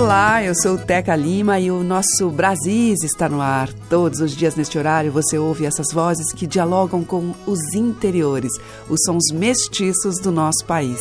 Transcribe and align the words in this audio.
Olá, 0.00 0.42
eu 0.42 0.54
sou 0.54 0.78
Teca 0.78 1.14
Lima 1.14 1.60
e 1.60 1.70
o 1.70 1.82
nosso 1.82 2.30
Brasis 2.30 3.04
está 3.04 3.28
no 3.28 3.38
ar. 3.38 3.70
Todos 3.90 4.20
os 4.20 4.34
dias 4.34 4.56
neste 4.56 4.78
horário 4.78 5.12
você 5.12 5.36
ouve 5.36 5.66
essas 5.66 5.92
vozes 5.92 6.32
que 6.32 6.46
dialogam 6.46 7.04
com 7.04 7.34
os 7.46 7.74
interiores, 7.74 8.50
os 8.88 8.98
sons 9.04 9.30
mestiços 9.30 10.18
do 10.18 10.32
nosso 10.32 10.64
país. 10.64 10.98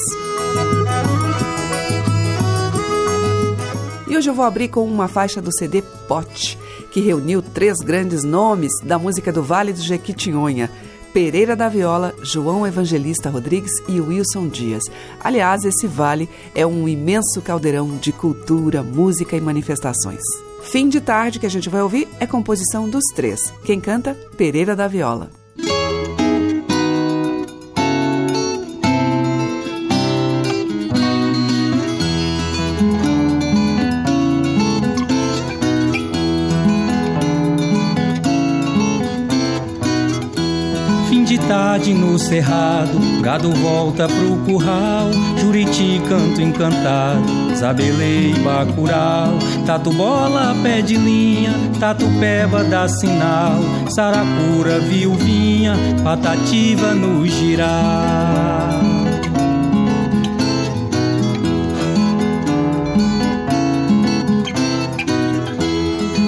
E 4.05 4.17
hoje 4.17 4.30
eu 4.30 4.34
vou 4.34 4.43
abrir 4.43 4.67
com 4.67 4.84
uma 4.84 5.07
faixa 5.07 5.41
do 5.41 5.57
CD 5.57 5.81
Pote, 6.05 6.59
que 6.91 6.99
reuniu 6.99 7.41
três 7.41 7.77
grandes 7.77 8.26
nomes 8.26 8.81
da 8.84 8.99
música 8.99 9.31
do 9.31 9.41
Vale 9.41 9.71
do 9.71 9.79
Jequitinhonha. 9.79 10.70
Pereira 11.13 11.55
da 11.55 11.68
Viola, 11.68 12.13
João 12.22 12.68
Evangelista 12.68 13.30
Rodrigues 13.30 13.72
e 13.88 13.99
Wilson 13.99 14.48
Dias. 14.48 14.84
Aliás, 15.20 15.63
esse 15.63 15.88
vale 15.88 16.30
é 16.54 16.66
um 16.66 16.88
imenso 16.88 17.41
caldeirão 17.41 17.98
de 17.98 18.12
cultura, 18.12 18.84
música 18.84 19.35
e 19.35 19.41
manifestações. 19.41 20.22
Fim 20.62 20.88
de 20.88 21.02
tarde 21.02 21.40
que 21.40 21.45
a 21.45 21.49
gente 21.49 21.70
vai 21.70 21.82
ouvir 21.82 22.08
é 22.20 22.27
composição 22.27 22.88
dos 22.88 23.04
três. 23.16 23.40
Quem 23.63 23.80
canta? 23.80 24.13
Pereira 24.38 24.76
da 24.76 24.88
Viola. 24.88 25.38
Tarde 41.80 41.94
no 41.94 42.20
cerrado, 42.20 42.99
gado 43.22 43.52
volta 43.52 44.08
pro 44.08 44.35
curral, 44.46 45.10
juriti 45.38 46.02
canto 46.10 46.41
encantado, 46.41 47.55
zabelei 47.55 48.34
bacural, 48.44 49.32
tatu 49.66 49.91
bola 49.91 50.54
pé 50.62 50.82
de 50.82 50.98
linha, 50.98 51.54
tatu 51.80 52.05
peba 52.20 52.63
dá 52.66 52.88
sinal, 52.90 53.62
saracura 53.90 54.80
viuvinha, 54.80 55.76
patativa 56.04 56.94
no 56.94 57.26
girar. 57.26 58.80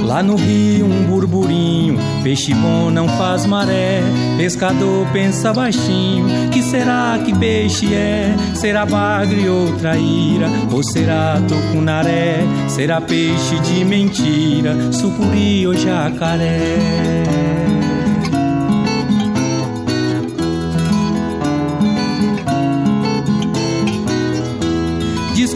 Lá 0.05 0.23
no 0.23 0.35
rio 0.35 0.85
um 0.85 1.05
burburinho, 1.05 1.97
peixe 2.21 2.53
bom 2.53 2.89
não 2.89 3.07
faz 3.07 3.45
maré. 3.45 4.01
Pescador 4.37 5.07
pensa 5.11 5.53
baixinho, 5.53 6.49
que 6.51 6.61
será 6.61 7.19
que 7.23 7.37
peixe 7.37 7.93
é? 7.93 8.35
Será 8.55 8.85
bagre 8.85 9.47
ou 9.49 9.73
traíra? 9.77 10.47
Ou 10.71 10.83
será 10.83 11.41
tucunaré? 11.47 12.39
Será 12.67 13.01
peixe 13.01 13.59
de 13.59 13.83
mentira, 13.83 14.91
sucuri 14.91 15.67
ou 15.67 15.73
jacaré? 15.73 17.50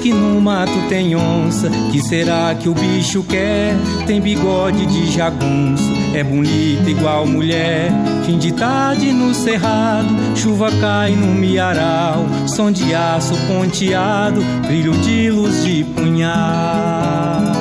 Que 0.06 0.14
no 0.14 0.40
mato 0.40 0.88
tem 0.88 1.16
onça, 1.16 1.68
que 1.92 2.00
será 2.00 2.54
que 2.54 2.70
o 2.70 2.76
bicho 2.76 3.24
quer? 3.24 3.74
Tem 4.06 4.22
bigode 4.22 4.86
de 4.86 5.12
jagunço, 5.12 5.92
é 6.14 6.24
bonita 6.24 6.88
igual 6.88 7.26
mulher. 7.26 7.90
Fim 8.24 8.38
de 8.38 8.52
tarde 8.54 9.12
no 9.12 9.34
cerrado, 9.34 10.08
chuva 10.36 10.70
cai 10.80 11.16
no 11.16 11.34
miaral, 11.34 12.24
som 12.46 12.72
de 12.72 12.94
aço 12.94 13.34
ponteado, 13.48 14.42
brilho 14.68 14.92
de 14.98 15.32
luz 15.32 15.66
de 15.66 15.84
punhal. 15.84 17.55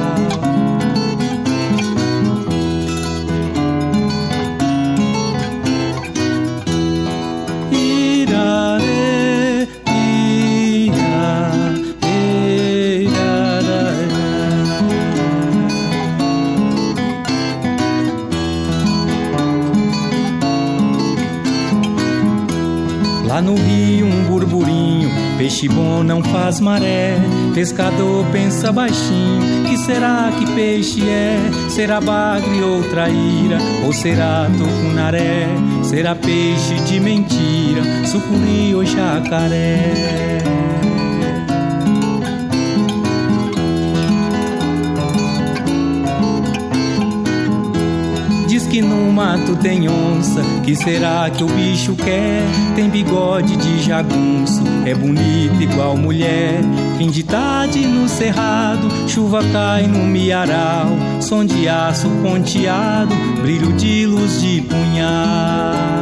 Peixe 25.54 25.68
bom 25.68 26.02
não 26.02 26.20
faz 26.20 26.58
maré. 26.58 27.16
Pescador 27.54 28.26
pensa 28.32 28.72
baixinho, 28.72 29.64
que 29.68 29.76
será 29.78 30.32
que 30.36 30.46
peixe 30.52 31.08
é? 31.08 31.38
Será 31.68 32.00
bagre 32.00 32.60
ou 32.60 32.82
traíra? 32.82 33.58
Ou 33.84 33.92
será 33.92 34.50
tucunaré? 34.58 35.46
Será 35.84 36.16
peixe 36.16 36.74
de 36.86 36.98
mentira, 36.98 37.82
sucuri 38.04 38.74
ou 38.74 38.84
jacaré? 38.84 39.92
Que 48.74 48.82
no 48.82 49.12
mato 49.12 49.54
tem 49.54 49.88
onça, 49.88 50.42
que 50.64 50.74
será 50.74 51.30
que 51.30 51.44
o 51.44 51.46
bicho 51.46 51.94
quer? 51.94 52.42
Tem 52.74 52.90
bigode 52.90 53.54
de 53.56 53.80
jagunço, 53.80 54.64
é 54.84 54.92
bonita 54.92 55.62
igual 55.62 55.96
mulher. 55.96 56.58
Fim 56.98 57.08
de 57.08 57.22
tarde 57.22 57.86
no 57.86 58.08
cerrado, 58.08 58.88
chuva 59.06 59.44
cai 59.52 59.86
no 59.86 60.00
miaral, 60.00 60.88
som 61.20 61.44
de 61.44 61.68
aço 61.68 62.08
ponteado, 62.20 63.14
brilho 63.40 63.72
de 63.74 64.06
luz 64.06 64.40
de 64.40 64.60
punhal. 64.62 65.93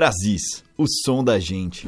Brasis, 0.00 0.64
o 0.78 0.86
som 1.04 1.22
da 1.22 1.38
gente. 1.38 1.86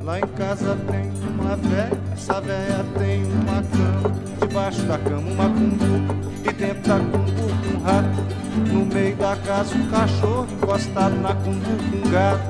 Lá 0.00 0.20
em 0.20 0.28
casa 0.28 0.78
tem 0.88 1.10
uma 1.34 1.56
velha, 1.56 1.90
essa 2.12 2.40
velha 2.40 2.86
tem 2.96 3.24
uma 3.24 3.60
cama, 3.64 4.14
debaixo 4.38 4.82
da 4.82 4.96
cama 4.96 5.28
uma 5.28 5.48
cumbu, 5.48 6.14
e 6.48 6.52
dentro 6.52 6.82
da 6.88 7.00
cumbu 7.00 7.42
um 7.66 7.82
rato, 7.82 8.72
no 8.72 8.86
meio 8.86 9.16
da 9.16 9.34
casa 9.38 9.74
um 9.74 9.90
cachorro 9.90 10.46
encostado 10.52 11.16
na 11.16 11.34
cumbu 11.34 11.68
um 11.96 12.10
gato. 12.12 12.44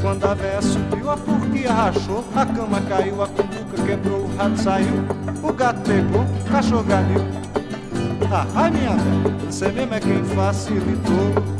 Quando 0.00 0.24
a 0.26 0.34
véia 0.34 0.62
subiu, 0.62 1.10
a 1.10 1.16
furquia 1.16 1.72
rachou, 1.72 2.24
a 2.36 2.46
cama 2.46 2.80
caiu, 2.82 3.20
a 3.20 3.26
cumbuca 3.26 3.82
quebrou, 3.84 4.20
o 4.26 4.36
rato 4.36 4.56
saiu, 4.62 4.94
o 5.42 5.52
gato 5.52 5.80
pegou, 5.80 6.22
o 6.22 6.50
cachorro 6.52 6.84
ganiu. 6.84 7.20
Ah, 8.30 8.46
ai 8.54 8.70
minha 8.70 8.90
velha, 8.90 9.36
você 9.50 9.72
mesmo 9.72 9.92
é 9.92 9.98
quem 9.98 10.24
facilitou. 10.24 11.56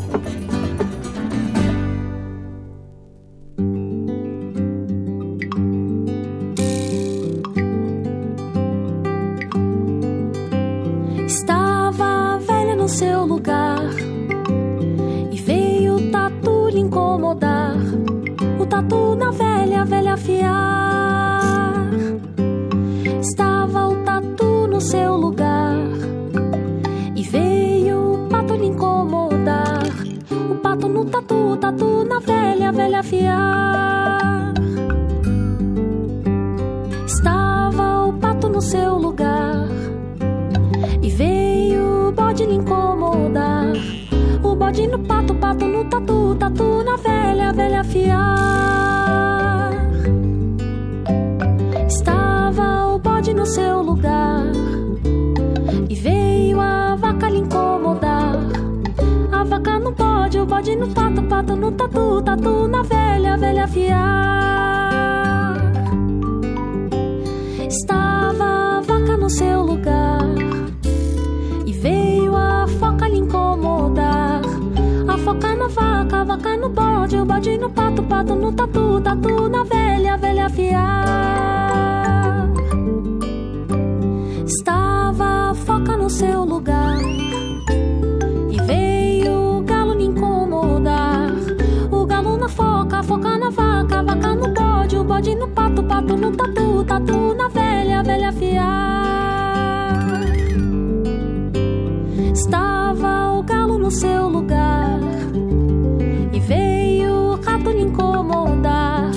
tatu 96.96 97.34
na 97.34 97.48
velha, 97.48 98.02
velha 98.02 98.32
fiar. 98.32 99.92
Estava 102.32 103.32
o 103.32 103.42
galo 103.42 103.78
no 103.78 103.90
seu 103.90 104.28
lugar 104.28 104.98
e 106.32 106.40
veio 106.40 107.12
o 107.12 107.40
rato 107.44 107.70
lhe 107.70 107.82
incomodar. 107.82 109.10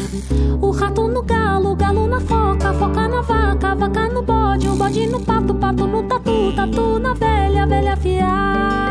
O 0.62 0.72
rato 0.72 1.08
no 1.08 1.22
galo, 1.24 1.76
galo 1.76 2.08
na 2.08 2.20
foca, 2.20 2.74
foca 2.74 3.08
na 3.08 3.22
vaca, 3.22 3.76
vaca 3.76 4.10
no 4.10 4.22
bode, 4.24 4.68
o 4.68 4.76
bode 4.76 5.08
no 5.08 5.22
pato, 5.22 5.54
o 5.54 5.56
pato 5.56 5.88
no 5.88 6.04
tatu, 6.04 6.54
tatu 6.56 7.00
na 7.00 7.14
velha, 7.14 7.66
velha 7.66 7.96
fiar. 7.96 8.89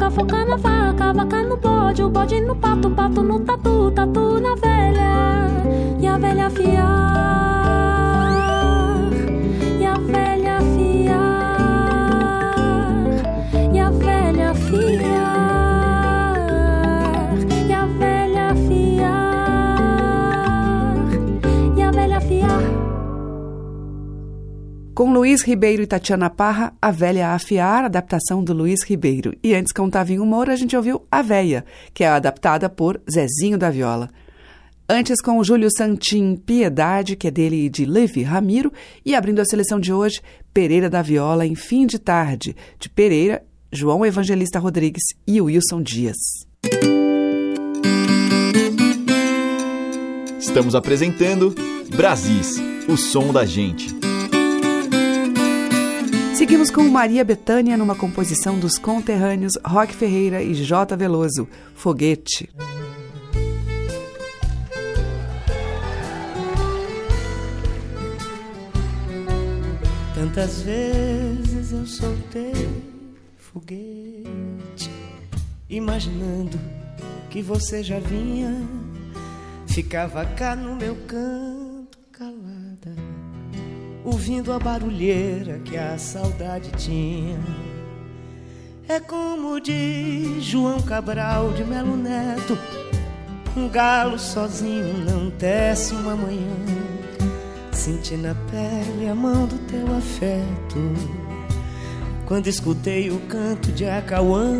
faca, 0.00 0.10
foca 0.10 0.44
na 0.46 0.56
vaca, 0.56 1.12
vaca 1.12 1.42
no 1.42 1.56
bode, 1.56 2.02
o 2.02 2.08
bode 2.08 2.40
no 2.40 2.56
pato, 2.56 2.90
pato 2.90 3.22
no 3.22 3.40
tatu, 3.40 3.90
tatu 3.90 4.40
na 4.40 4.54
velha, 4.54 6.00
e 6.00 6.06
a 6.06 6.16
velha 6.16 6.48
fiada. 6.48 7.39
Luiz 25.08 25.42
Ribeiro 25.42 25.82
e 25.82 25.86
Tatiana 25.86 26.28
Parra, 26.28 26.74
A 26.82 26.90
Velha 26.90 27.28
Afiar, 27.28 27.84
adaptação 27.84 28.44
do 28.44 28.52
Luiz 28.52 28.82
Ribeiro. 28.82 29.34
E 29.42 29.54
antes 29.54 29.72
com 29.72 29.88
Tavinho 29.88 30.26
Moura, 30.26 30.52
a 30.52 30.56
gente 30.56 30.76
ouviu 30.76 31.06
A 31.10 31.22
Véia, 31.22 31.64
que 31.94 32.04
é 32.04 32.08
adaptada 32.08 32.68
por 32.68 33.00
Zezinho 33.10 33.56
da 33.56 33.70
Viola. 33.70 34.10
Antes 34.88 35.22
com 35.22 35.38
o 35.38 35.44
Júlio 35.44 35.70
Santin, 35.70 36.36
Piedade, 36.36 37.14
que 37.16 37.28
é 37.28 37.30
dele 37.30 37.64
e 37.64 37.68
de 37.68 37.84
Levi 37.84 38.22
Ramiro. 38.22 38.72
E 39.06 39.14
abrindo 39.14 39.40
a 39.40 39.44
seleção 39.44 39.78
de 39.80 39.92
hoje, 39.92 40.20
Pereira 40.52 40.90
da 40.90 41.00
Viola, 41.00 41.46
em 41.46 41.54
Fim 41.54 41.86
de 41.86 41.98
Tarde, 41.98 42.56
de 42.78 42.90
Pereira, 42.90 43.42
João 43.72 44.04
Evangelista 44.04 44.58
Rodrigues 44.58 45.04
e 45.26 45.40
Wilson 45.40 45.80
Dias. 45.80 46.16
Estamos 50.38 50.74
apresentando 50.74 51.54
Brasis, 51.96 52.56
o 52.88 52.96
som 52.96 53.32
da 53.32 53.46
gente. 53.46 54.09
Seguimos 56.40 56.70
com 56.70 56.84
Maria 56.84 57.22
Bethânia 57.22 57.76
numa 57.76 57.94
composição 57.94 58.58
dos 58.58 58.78
conterrâneos 58.78 59.58
Roque 59.62 59.94
Ferreira 59.94 60.42
e 60.42 60.54
J. 60.54 60.96
Veloso, 60.96 61.46
Foguete. 61.74 62.48
Tantas 70.14 70.62
vezes 70.62 71.72
eu 71.72 71.84
soltei 71.84 72.54
foguete, 73.36 74.90
imaginando 75.68 76.58
que 77.28 77.42
você 77.42 77.82
já 77.82 77.98
vinha, 77.98 78.66
ficava 79.66 80.24
cá 80.24 80.56
no 80.56 80.74
meu 80.74 80.96
canto 81.06 81.98
calada 82.10 82.49
ouvindo 84.04 84.52
a 84.52 84.58
barulheira 84.58 85.58
que 85.58 85.76
a 85.76 85.98
saudade 85.98 86.70
tinha. 86.72 87.38
É 88.88 88.98
como 88.98 89.60
diz 89.60 90.42
João 90.44 90.80
Cabral 90.80 91.52
de 91.52 91.64
Melo 91.64 91.96
Neto: 91.96 92.58
um 93.56 93.68
galo 93.68 94.18
sozinho 94.18 94.98
não 95.04 95.30
tece 95.30 95.94
uma 95.94 96.16
manhã. 96.16 96.56
Senti 97.72 98.16
na 98.16 98.34
pele 98.50 99.08
a 99.08 99.14
mão 99.14 99.46
do 99.46 99.58
teu 99.66 99.86
afeto. 99.96 100.94
Quando 102.26 102.46
escutei 102.46 103.10
o 103.10 103.18
canto 103.20 103.72
de 103.72 103.86
Acauã, 103.86 104.54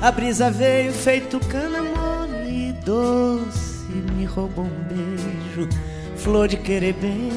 a 0.00 0.10
brisa 0.12 0.50
veio 0.50 0.92
feito 0.92 1.40
cana 1.40 1.82
mole 1.82 2.68
e 2.68 2.72
doce, 2.84 3.92
me 4.16 4.24
roubou 4.24 4.64
um 4.64 4.84
beijo 4.84 5.68
flor 6.22 6.46
de 6.46 6.56
querer 6.56 6.94
bem. 6.94 7.30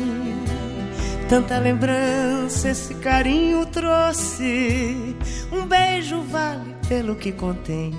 Tanta 1.28 1.58
lembrança 1.58 2.70
esse 2.70 2.94
carinho 2.96 3.66
trouxe. 3.66 5.16
Um 5.52 5.66
beijo 5.66 6.22
vale 6.22 6.76
pelo 6.88 7.16
que 7.16 7.32
contém. 7.32 7.94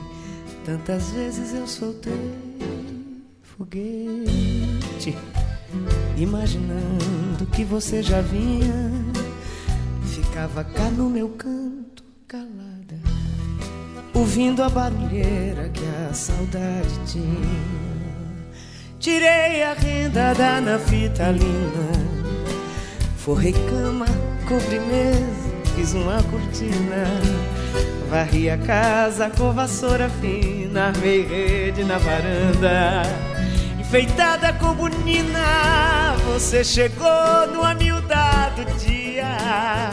Tantas 0.64 1.10
vezes 1.10 1.54
eu 1.54 1.66
soltei 1.66 2.46
foguete, 3.42 5.16
imaginando 6.16 7.46
que 7.52 7.64
você 7.64 8.02
já 8.02 8.20
vinha. 8.20 8.92
Ficava 10.04 10.62
cá 10.62 10.90
no 10.90 11.10
meu 11.10 11.30
canto 11.30 12.04
calada. 12.28 13.00
ouvindo 14.14 14.62
a 14.62 14.68
barulheira 14.68 15.68
que 15.68 15.84
a 16.10 16.14
saudade 16.14 16.90
tinha. 17.06 17.85
Tirei 18.98 19.62
a 19.62 19.74
renda 19.74 20.34
da 20.34 20.60
naftalina, 20.60 21.92
forrei 23.16 23.52
cama, 23.52 24.06
cobri 24.48 24.80
mesa, 24.80 25.74
fiz 25.74 25.92
uma 25.92 26.22
cortina. 26.24 27.06
Varri 28.08 28.48
a 28.48 28.56
casa 28.56 29.28
com 29.30 29.52
vassoura 29.52 30.08
fina, 30.08 30.86
armei 30.86 31.26
rede 31.26 31.84
na 31.84 31.98
varanda, 31.98 33.02
enfeitada 33.78 34.52
com 34.54 34.74
bonina. 34.74 36.14
Você 36.32 36.62
chegou 36.64 37.46
no 37.52 37.64
amildado 37.64 38.64
dia 38.78 39.90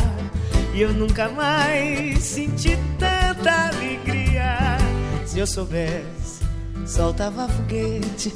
e 0.73 0.81
eu 0.81 0.93
nunca 0.93 1.27
mais 1.29 2.23
senti 2.23 2.77
tanta 2.99 3.69
alegria. 3.69 4.77
Se 5.25 5.39
eu 5.39 5.47
soubesse, 5.47 6.43
soltava 6.85 7.47
foguete, 7.47 8.31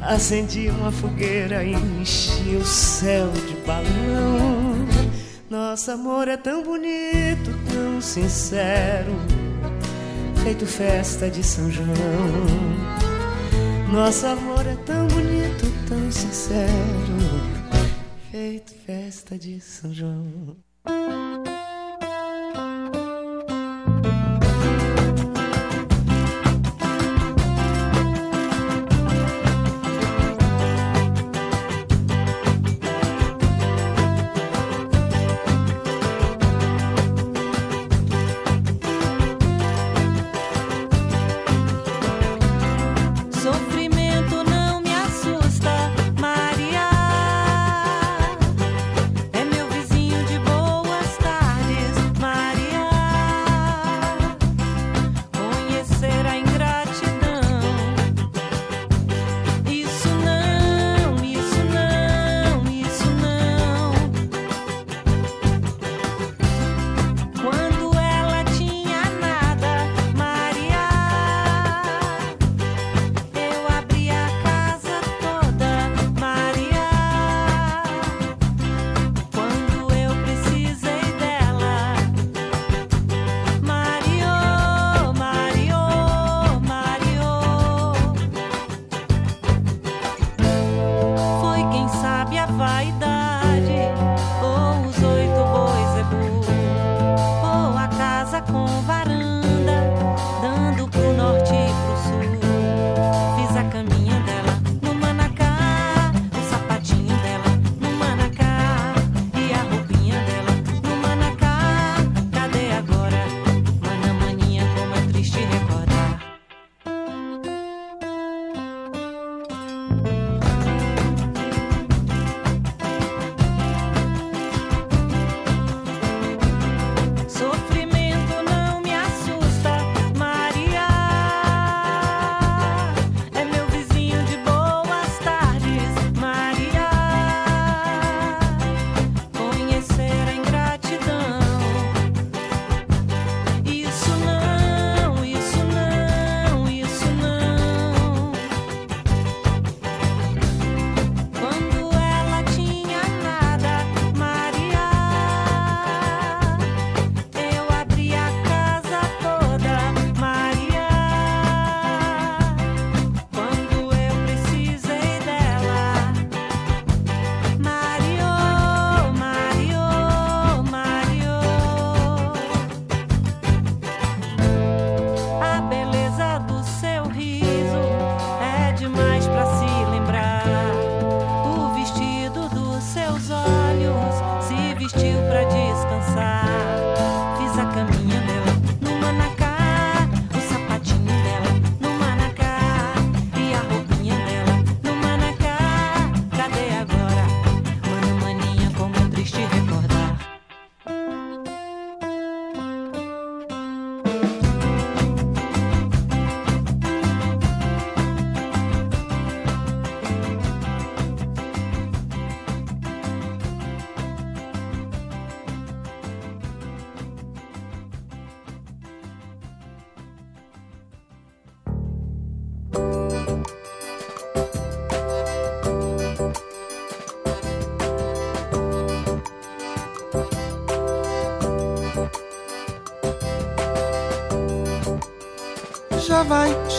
acendia 0.00 0.72
uma 0.72 0.92
fogueira 0.92 1.64
e 1.64 1.72
enchia 1.72 2.58
o 2.58 2.64
céu 2.64 3.30
de 3.30 3.54
balão. 3.66 4.86
Nosso 5.50 5.90
amor 5.90 6.28
é 6.28 6.36
tão 6.36 6.62
bonito, 6.62 7.50
tão 7.72 8.00
sincero, 8.00 9.12
feito 10.42 10.66
festa 10.66 11.30
de 11.30 11.42
São 11.42 11.70
João. 11.70 11.86
Nosso 13.90 14.26
amor 14.26 14.66
é 14.66 14.76
tão 14.84 15.08
bonito, 15.08 15.64
tão 15.88 16.12
sincero, 16.12 16.68
feito 18.30 18.74
festa 18.84 19.38
de 19.38 19.60
São 19.60 19.92
João. 19.92 20.56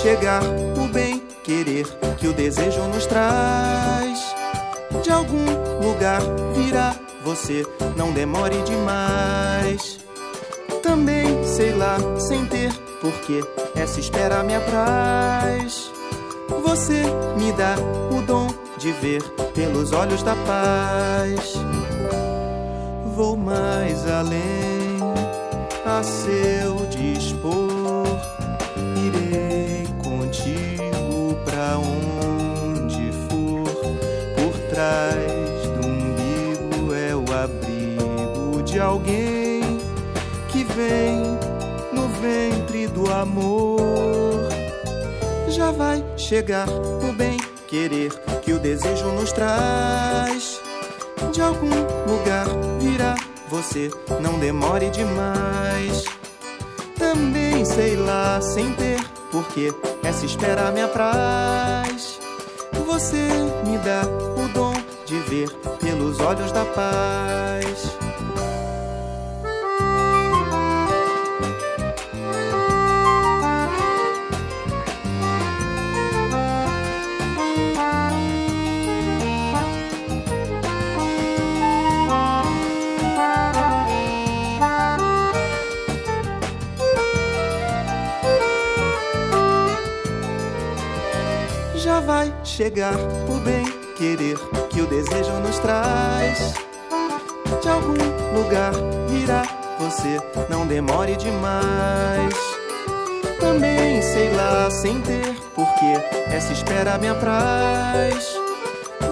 Chegar 0.01 0.41
o 0.77 0.88
bem 0.88 1.22
querer 1.44 1.86
que 2.18 2.27
o 2.27 2.34
desejo 2.34 2.82
nos 2.84 3.06
traz. 3.06 4.36
De 5.03 5.12
algum 5.12 5.46
lugar 5.84 6.22
virá 6.53 6.96
você, 7.24 7.65
não 7.98 8.12
demore 8.12 8.62
demais. 8.63 10.00
Também 10.82 11.44
sei 11.46 11.74
lá, 11.74 11.98
sem 12.18 12.46
ter 12.46 12.74
porquê, 13.01 13.44
essa 13.75 14.00
espera 14.00 14.41
me 14.44 14.56
apraz. 14.56 15.91
Você 16.63 17.03
me 17.38 17.51
dá 17.51 17.75
o 18.12 18.22
dom 18.22 18.48
de 18.77 18.91
ver 18.94 19.22
pelos 19.53 19.91
olhos 19.91 20.24
da 20.24 20.36
paz. 20.36 21.56
Vou 23.15 23.36
mais 23.36 24.10
além 24.10 25.00
a 25.86 26.01
seu 26.01 26.86
dispor 26.88 27.68
de 38.80 38.84
alguém 38.84 39.62
que 40.48 40.63
vem 40.63 41.22
no 41.92 42.08
ventre 42.22 42.88
do 42.88 43.12
amor. 43.12 44.48
Já 45.50 45.70
vai 45.70 46.02
chegar 46.15 46.65
o 46.70 47.12
bem 47.12 47.38
querer 47.68 48.10
que 48.42 48.54
o 48.54 48.60
desejo 48.60 49.08
nos 49.08 49.34
traz. 49.34 50.62
De 51.34 51.42
algum 51.42 51.70
lugar 52.08 52.48
virá 52.80 53.15
você, 53.50 53.92
não 54.22 54.39
demore 54.39 54.89
demais. 54.92 56.06
Também 56.98 57.65
sei 57.65 57.98
lá 57.98 58.39
sem 58.39 58.74
ter 58.76 59.04
porque 59.30 59.74
essa 60.04 60.26
espera 60.26 60.72
me 60.72 60.84
apraz. 60.84 62.18
Você 62.86 63.28
me 63.65 63.78
dá 63.80 64.04
o 64.42 64.48
dom 64.54 64.74
de 65.06 65.20
ver 65.30 65.50
pelos 65.82 66.22
olhos 66.22 66.54
da 66.54 66.63
paz. 66.63 67.98
Chegar 92.60 92.95
o 93.30 93.39
bem 93.39 93.63
querer 93.95 94.38
que 94.69 94.82
o 94.82 94.86
desejo 94.86 95.32
nos 95.39 95.58
traz. 95.60 96.54
De 97.62 97.69
algum 97.69 97.93
lugar 98.38 98.74
virá 99.08 99.43
você, 99.80 100.19
não 100.50 100.67
demore 100.67 101.15
demais. 101.15 102.36
Também 103.39 104.02
sei 104.02 104.34
lá 104.34 104.69
sem 104.69 105.00
ter, 105.00 105.34
porque 105.56 105.86
essa 106.36 106.52
espera 106.52 106.98
me 106.98 107.08
apraz. 107.08 108.28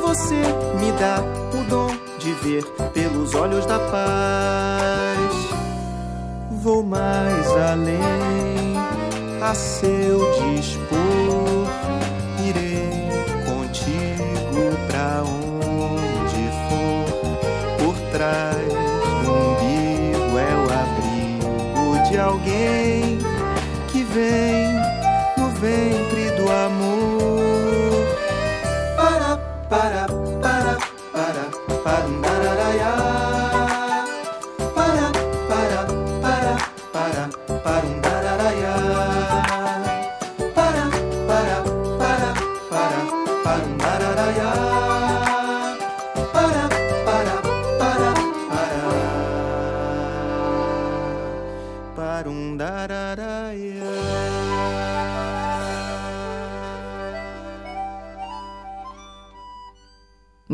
Você 0.01 0.35
me 0.77 0.91
dá 0.99 1.23
o 1.57 1.63
dom 1.69 1.95
de 2.19 2.33
ver 2.33 2.65
pelos 2.93 3.33
olhos 3.33 3.65
da 3.65 3.79
paz. 3.79 5.31
Vou 6.51 6.83
mais 6.83 7.47
além 7.71 8.75
a 9.41 9.55
seu 9.55 10.19
dispor. 10.33 11.47
Trás 18.27 18.57
do 19.23 19.31
umbigo 19.31 20.37
é 20.37 20.53
o 20.53 20.67
abrigo 20.83 22.09
de 22.09 22.17
alguém 22.17 23.17
que 23.87 24.03
vem 24.03 24.73
no 25.37 25.49
ventre 25.51 26.06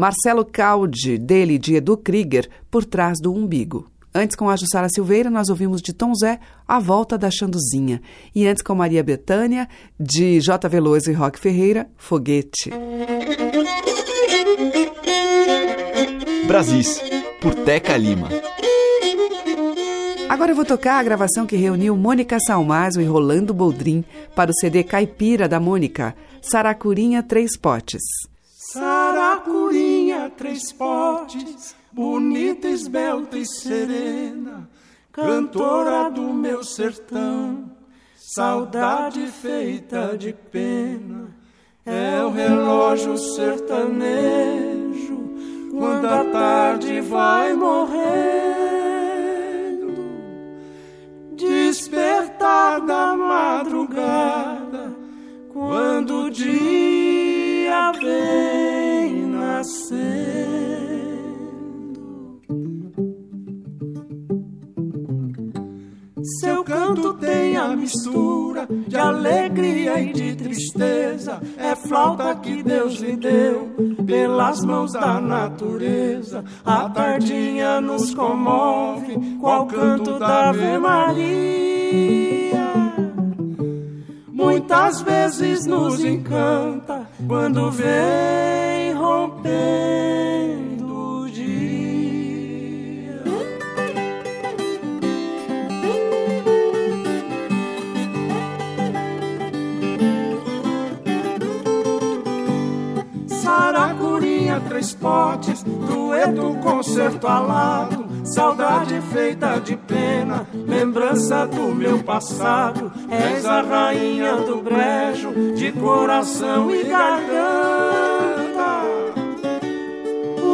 Marcelo 0.04 0.44
Caldi, 0.44 1.18
dele 1.18 1.58
de 1.58 1.76
Edu 1.76 1.96
Krieger, 1.96 2.50
Por 2.70 2.84
Trás 2.84 3.22
do 3.22 3.34
Umbigo. 3.34 3.90
Antes, 4.14 4.36
com 4.36 4.50
a 4.50 4.56
Jussara 4.58 4.90
Silveira, 4.94 5.30
nós 5.30 5.48
ouvimos 5.48 5.82
de 5.82 5.94
Tom 5.94 6.14
Zé 6.14 6.42
A 6.68 6.78
Volta 6.78 7.18
da 7.18 7.32
Xanduzinha. 7.32 8.02
E 8.36 8.46
antes, 8.46 8.62
com 8.62 8.76
Maria 8.76 9.02
Bethânia, 9.02 9.66
de 9.98 10.42
J. 10.42 10.68
Veloso 10.68 11.10
e 11.10 11.14
Roque 11.14 11.40
Ferreira, 11.40 11.90
Foguete. 11.96 12.70
Brasis, 16.48 17.02
por 17.40 17.56
Teca 17.56 17.96
Lima. 17.96 18.28
Agora 20.28 20.52
eu 20.52 20.56
vou 20.58 20.66
tocar 20.66 21.00
a 21.00 21.04
gravação 21.04 21.46
que 21.46 21.56
reuniu 21.56 21.96
Mônica 21.96 22.38
Salmazo 22.46 23.00
e 23.00 23.06
Rolando 23.06 23.54
Boldrin 23.54 24.04
para 24.36 24.52
o 24.52 24.54
CD 24.54 24.84
Caipira 24.84 25.48
da 25.48 25.62
Mônica, 25.62 26.14
Saracurinha 26.42 27.24
Três 27.24 27.56
Potes. 27.56 28.02
Saracurinha, 28.74 29.93
três 30.38 30.72
potes, 30.72 31.76
bonita, 31.92 32.68
esbelta 32.68 33.38
e 33.38 33.46
serena, 33.46 34.70
cantora 35.12 36.10
do 36.10 36.34
meu 36.34 36.64
sertão, 36.64 37.72
saudade 38.36 39.28
feita 39.28 40.18
de 40.18 40.34
pena, 40.34 41.36
é 41.86 42.24
o 42.24 42.30
relógio 42.30 43.18
sertanejo, 43.18 44.54
quando 45.72 46.06
a 46.06 46.24
tarde 46.26 47.02
vai 47.02 47.54
morrendo, 47.54 48.04
despertar 51.36 52.82
da 52.82 53.16
madrugada, 53.16 54.94
quando 55.52 56.26
o 56.26 56.32
dia 56.32 57.92
vem 57.92 58.73
nascendo. 59.64 61.24
Seu 66.40 66.64
canto 66.64 67.14
tem 67.16 67.58
a 67.58 67.76
mistura 67.76 68.68
de 68.88 68.98
alegria 68.98 70.00
e 70.00 70.14
de 70.14 70.36
tristeza. 70.36 71.42
É 71.58 71.76
flauta 71.76 72.36
que 72.36 72.64
Deus 72.64 72.96
lhe 72.96 73.16
deu 73.16 73.72
pelas 74.06 74.64
mãos 74.64 74.94
da 74.94 75.20
natureza. 75.20 76.44
A 76.66 76.90
tardinha 76.90 77.82
nos 77.82 78.14
comove, 78.14 79.18
qual 79.40 79.66
canto 79.68 80.20
da 80.20 80.50
Ave 80.50 80.78
Maria. 80.78 82.74
Muitas 84.32 85.02
vezes 85.02 85.66
nos 85.66 86.04
encanta 86.04 87.08
quando 87.28 87.70
vem 87.72 88.53
três 104.84 104.94
potes, 104.94 105.64
dueto, 105.64 106.58
concerto 106.62 107.28
alado. 107.28 108.06
Saudade 108.26 109.00
feita 109.14 109.60
de 109.60 109.78
pena, 109.78 110.48
lembrança 110.54 111.46
do 111.46 111.74
meu 111.76 112.04
passado. 112.04 112.92
És 113.10 113.46
a 113.46 113.62
rainha 113.62 114.38
do 114.38 114.62
brejo, 114.62 115.54
de 115.56 115.72
coração 115.72 116.74
e 116.74 116.84
garganta. 116.84 118.13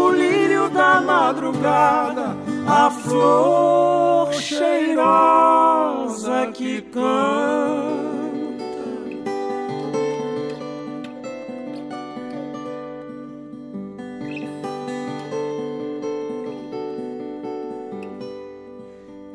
O 0.09 0.11
lírio 0.11 0.69
da 0.71 0.99
madrugada, 1.01 2.35
a 2.67 2.89
flor 2.89 4.33
cheirosa 4.33 4.97
que 6.51 6.81
canta. 6.81 8.09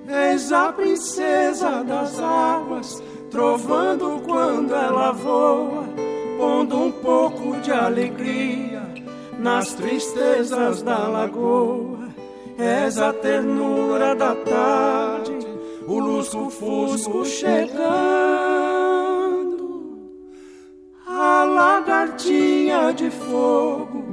És 0.08 0.50
a 0.50 0.72
princesa 0.72 1.84
das 1.84 2.18
águas, 2.18 3.00
trovando 3.30 4.20
quando 4.26 4.74
ela 4.74 5.12
voa, 5.12 5.84
pondo 6.36 6.76
um 6.76 6.90
pouco 6.90 7.60
de 7.60 7.70
alegria 7.70 8.63
nas 9.44 9.74
tristezas 9.74 10.82
da 10.82 11.06
lagoa. 11.06 12.08
És 12.58 12.98
a 12.98 13.12
ternura 13.12 14.14
da 14.14 14.34
tarde, 14.34 15.46
o 15.86 15.98
lusco-fusco 15.98 17.24
chegando, 17.26 17.74
a 21.06 21.44
lagartinha 21.44 22.92
de 22.92 23.10
fogo, 23.10 24.04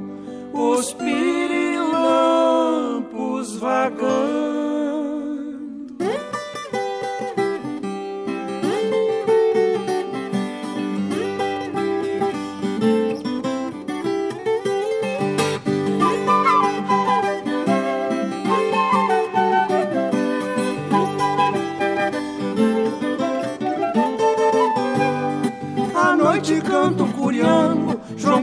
os 0.53 0.91
pirilampos 0.93 1.85
vagando. 3.57 4.60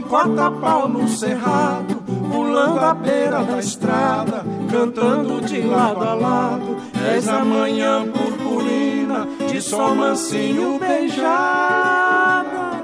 Corta 0.09 0.51
pau 0.51 0.87
no 0.87 1.07
cerrado, 1.07 1.95
pulando 2.31 2.79
a 2.79 2.93
beira 2.93 3.43
da 3.43 3.59
estrada, 3.59 4.43
cantando 4.69 5.41
de 5.41 5.61
lado 5.61 6.03
a 6.03 6.13
lado. 6.13 6.77
És 7.15 7.27
a 7.27 7.45
manhã 7.45 8.05
purpurina 8.11 9.27
de 9.49 9.61
sol 9.61 9.95
mansinho 9.95 10.77
beijada, 10.79 12.83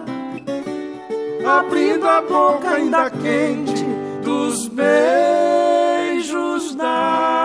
abrindo 1.46 2.08
a 2.08 2.22
boca 2.22 2.70
ainda 2.70 3.10
quente 3.10 3.86
dos 4.24 4.68
beijos 4.68 6.76
da 6.76 7.45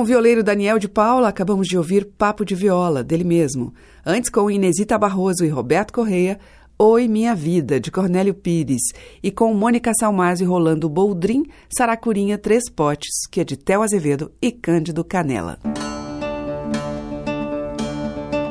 Com 0.00 0.04
o 0.04 0.06
violeiro 0.06 0.42
Daniel 0.42 0.78
de 0.78 0.88
Paula, 0.88 1.28
acabamos 1.28 1.68
de 1.68 1.76
ouvir 1.76 2.06
Papo 2.16 2.42
de 2.42 2.54
Viola, 2.54 3.04
dele 3.04 3.22
mesmo. 3.22 3.74
Antes, 4.02 4.30
com 4.30 4.50
Inesita 4.50 4.96
Barroso 4.96 5.44
e 5.44 5.50
Roberto 5.50 5.92
Correia, 5.92 6.40
Oi 6.78 7.06
Minha 7.06 7.34
Vida, 7.34 7.78
de 7.78 7.90
Cornélio 7.90 8.32
Pires. 8.32 8.80
E 9.22 9.30
com 9.30 9.52
Mônica 9.52 9.92
Salmásio 9.92 10.48
rolando 10.48 10.88
Boldrin, 10.88 11.44
Saracurinha 11.68 12.38
Três 12.38 12.70
Potes, 12.70 13.26
que 13.30 13.42
é 13.42 13.44
de 13.44 13.58
Tel 13.58 13.82
Azevedo 13.82 14.32
e 14.40 14.50
Cândido 14.50 15.04
Canela. 15.04 15.58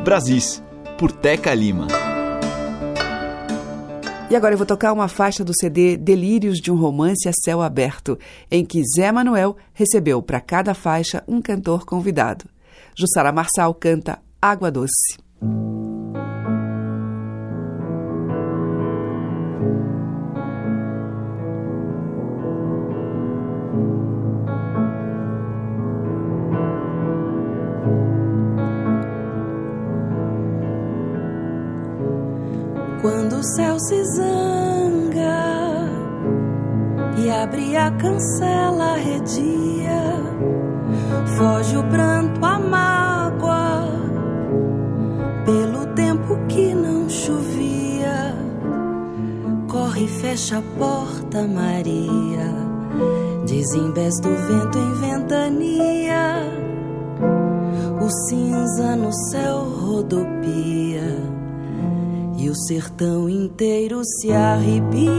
Brasis, 0.04 0.62
por 1.00 1.12
Teca 1.12 1.52
Lima. 1.56 1.88
E 4.30 4.36
agora 4.36 4.54
eu 4.54 4.58
vou 4.60 4.68
tocar 4.68 4.94
uma 4.94 5.08
faixa 5.08 5.44
do 5.44 5.52
CD 5.60 5.98
Delírios 5.98 6.60
de 6.60 6.72
um 6.72 6.76
Romance 6.76 7.28
a 7.28 7.32
Céu 7.34 7.64
Aberto, 7.64 8.16
em 8.52 8.64
que 8.64 8.84
Zé 8.96 9.12
Manuel 9.12 9.58
recebeu 9.74 10.22
para 10.22 10.40
cada 10.40 10.76
faixa 10.76 11.24
um 11.28 11.42
cantor 11.42 11.84
convidado. 11.84 12.46
Jussara 12.96 13.32
Marçal 13.32 13.74
canta 13.74 14.20
Água 14.40 14.70
Doce. 14.70 15.29
Se 33.90 34.04
zanga 34.04 35.90
e 37.18 37.28
abre 37.28 37.76
a 37.76 37.90
cancela 37.90 38.94
arredia, 38.94 40.04
foge 41.36 41.76
o 41.76 41.84
pranto, 41.86 42.46
a 42.46 42.60
mágoa, 42.60 43.88
pelo 45.44 45.88
tempo 45.96 46.38
que 46.48 46.76
não 46.76 47.10
chovia, 47.10 48.36
corre 49.68 50.04
e 50.04 50.08
fecha 50.08 50.60
a 50.60 50.62
porta, 50.78 51.48
Maria, 51.48 52.54
desembesta 53.48 54.30
o 54.30 54.36
vento 54.36 54.78
em 54.78 54.94
ventania, 55.02 56.44
o 58.00 58.08
cinza 58.28 58.96
no 58.96 59.12
céu 59.32 59.64
rodopia 59.64 61.29
e 62.40 62.50
o 62.50 62.56
sertão 62.56 63.28
inteiro 63.28 64.02
se 64.06 64.32
arrepia. 64.32 65.10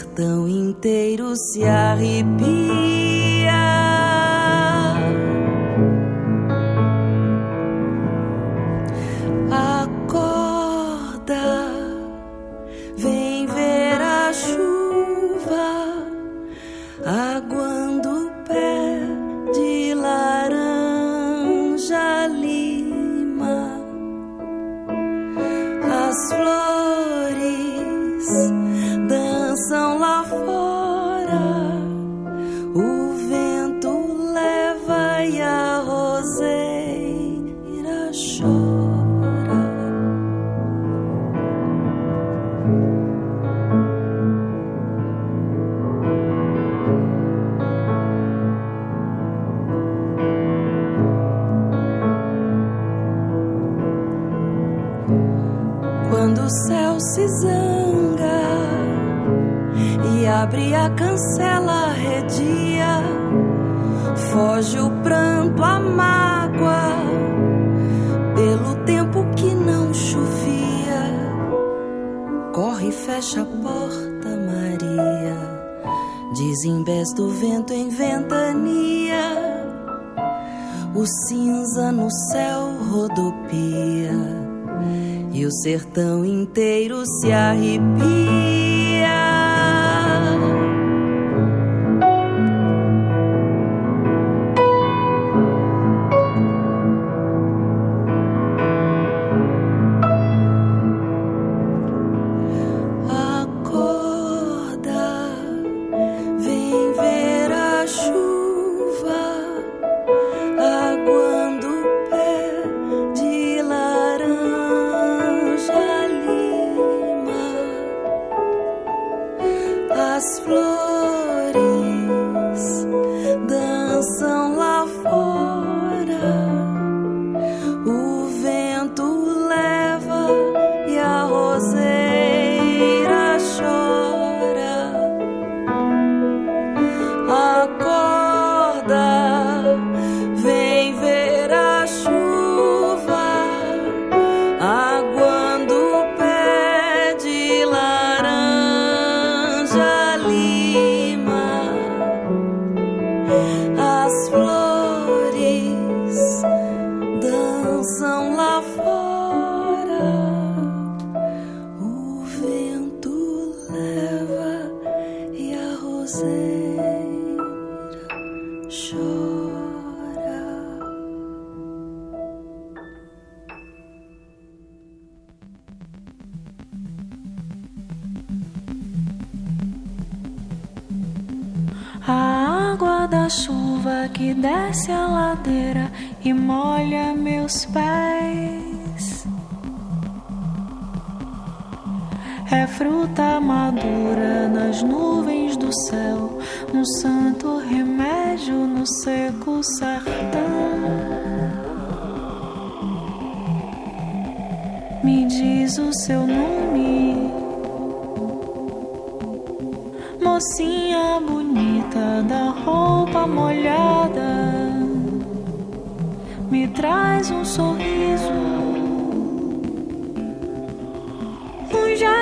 Sertão 0.00 0.48
inteiro 0.48 1.36
se 1.36 1.62
arrepia. 1.64 2.59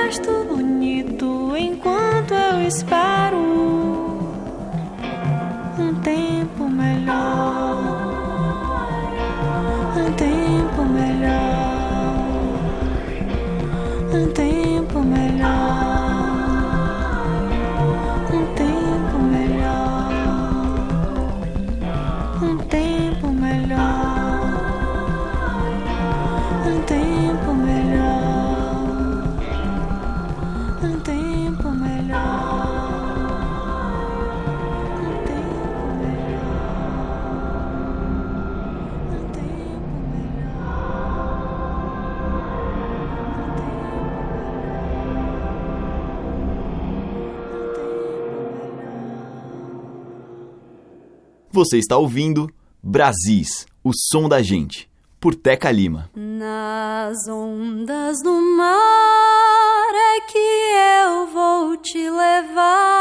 Gesto 0.09 0.33
bonito 0.49 1.55
enquanto 1.55 2.33
eu 2.33 2.67
espero 2.67 3.38
Você 51.59 51.77
está 51.77 51.97
ouvindo 51.97 52.49
Brasis, 52.81 53.67
o 53.83 53.91
som 53.93 54.29
da 54.29 54.41
gente, 54.41 54.89
por 55.19 55.35
Teca 55.35 55.73
Lima. 55.73 56.09
Nas 56.15 57.27
ondas 57.27 58.19
do 58.23 58.33
mar 58.57 59.93
é 59.93 60.21
que 60.21 60.39
eu 60.39 61.27
vou 61.27 61.77
te 61.79 62.09
levar. 62.09 62.99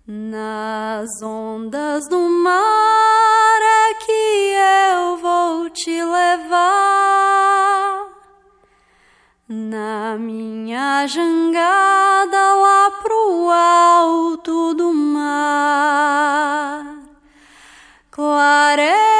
Nas 0.07 1.11
ondas 1.21 2.09
do 2.09 2.21
mar 2.21 3.59
é 3.61 3.95
que 3.95 4.13
eu 4.93 5.17
vou 5.17 5.69
te 5.71 6.01
levar. 6.01 7.04
Na 9.57 10.19
minha 10.19 11.07
jangada 11.07 12.55
lá 12.55 12.91
pro 13.01 13.51
alto 13.53 14.75
do 14.75 14.93
mar, 14.93 16.85
clareia, 18.11 19.14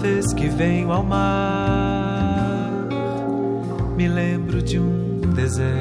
Vez 0.00 0.32
que 0.32 0.48
venho 0.48 0.90
ao 0.90 1.04
mar, 1.04 2.88
me 3.94 4.08
lembro 4.08 4.60
de 4.60 4.78
um 4.78 5.20
deserto. 5.20 5.72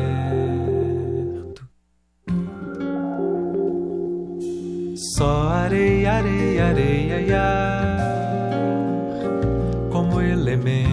Só 5.17 5.49
areia, 5.49 6.13
areia, 6.13 6.65
areia 6.67 7.21
e 7.21 7.33
ar 7.33 7.97
como 9.91 10.21
elemento. 10.21 10.91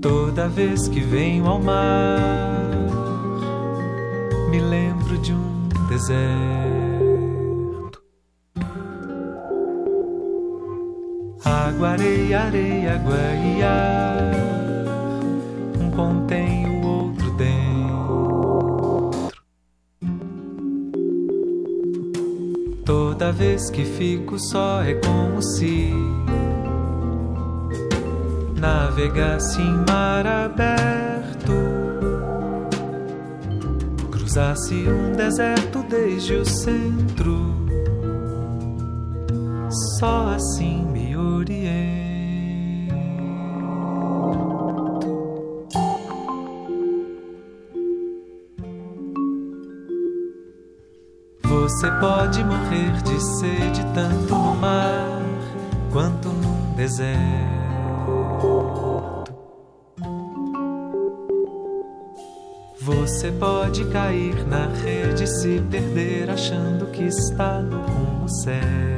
Toda 0.00 0.48
vez 0.48 0.88
que 0.88 1.00
venho 1.00 1.46
ao 1.46 1.60
mar, 1.60 2.70
me 4.50 4.60
lembro 4.60 5.18
de 5.18 5.34
um 5.34 5.68
deserto. 5.88 6.77
Água, 11.78 11.90
areia, 11.90 12.40
ar. 13.68 14.32
Um 15.80 15.92
contém 15.92 16.66
o 16.66 16.84
outro 16.84 17.30
dentro. 17.36 19.10
Toda 22.84 23.30
vez 23.30 23.70
que 23.70 23.84
fico 23.84 24.40
só 24.40 24.82
é 24.82 24.94
como 24.94 25.40
se 25.40 25.92
navegasse 28.56 29.62
em 29.62 29.84
mar 29.88 30.26
aberto. 30.26 31.52
Cruzasse 34.10 34.74
um 34.74 35.12
deserto 35.12 35.84
desde 35.88 36.34
o 36.34 36.44
centro. 36.44 37.54
Só 40.00 40.34
assim 40.34 40.84
me 40.86 40.97
Você 51.68 51.90
pode 52.00 52.42
morrer 52.42 52.92
de 53.02 53.20
sede 53.20 53.84
tanto 53.92 54.34
no 54.34 54.54
mar 54.54 55.20
quanto 55.92 56.30
num 56.30 56.74
deserto. 56.74 57.18
Você 62.80 63.30
pode 63.32 63.84
cair 63.90 64.46
na 64.46 64.68
rede 64.68 65.24
e 65.24 65.26
se 65.26 65.60
perder 65.70 66.30
achando 66.30 66.86
que 66.86 67.02
está 67.02 67.60
no 67.60 67.82
rumo 67.82 68.28
certo. 68.30 68.88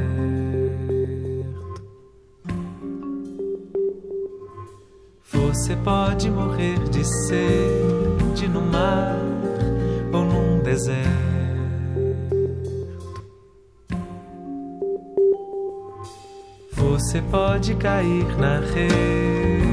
Você 5.32 5.74
pode 5.74 6.30
morrer 6.30 6.78
de 6.88 7.04
sede 7.26 8.46
no 8.46 8.60
mar 8.60 9.18
ou 10.12 10.24
num 10.24 10.62
deserto. 10.62 11.39
Você 17.00 17.22
pode 17.22 17.74
cair 17.76 18.26
na 18.36 18.60
rede. 18.60 19.69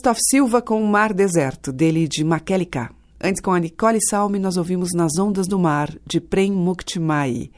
Christoph 0.00 0.18
Silva 0.30 0.62
com 0.62 0.82
o 0.82 0.86
Mar 0.86 1.12
Deserto, 1.12 1.70
dele 1.70 2.08
de 2.08 2.24
Makeli 2.24 2.64
K. 2.64 2.90
Antes, 3.22 3.38
com 3.42 3.52
a 3.52 3.58
Nicole 3.58 3.98
Salme, 4.08 4.38
nós 4.38 4.56
ouvimos 4.56 4.94
Nas 4.94 5.18
Ondas 5.18 5.46
do 5.46 5.58
Mar, 5.58 5.94
de 6.06 6.18
Prem 6.18 6.50
Muktimai. 6.50 7.50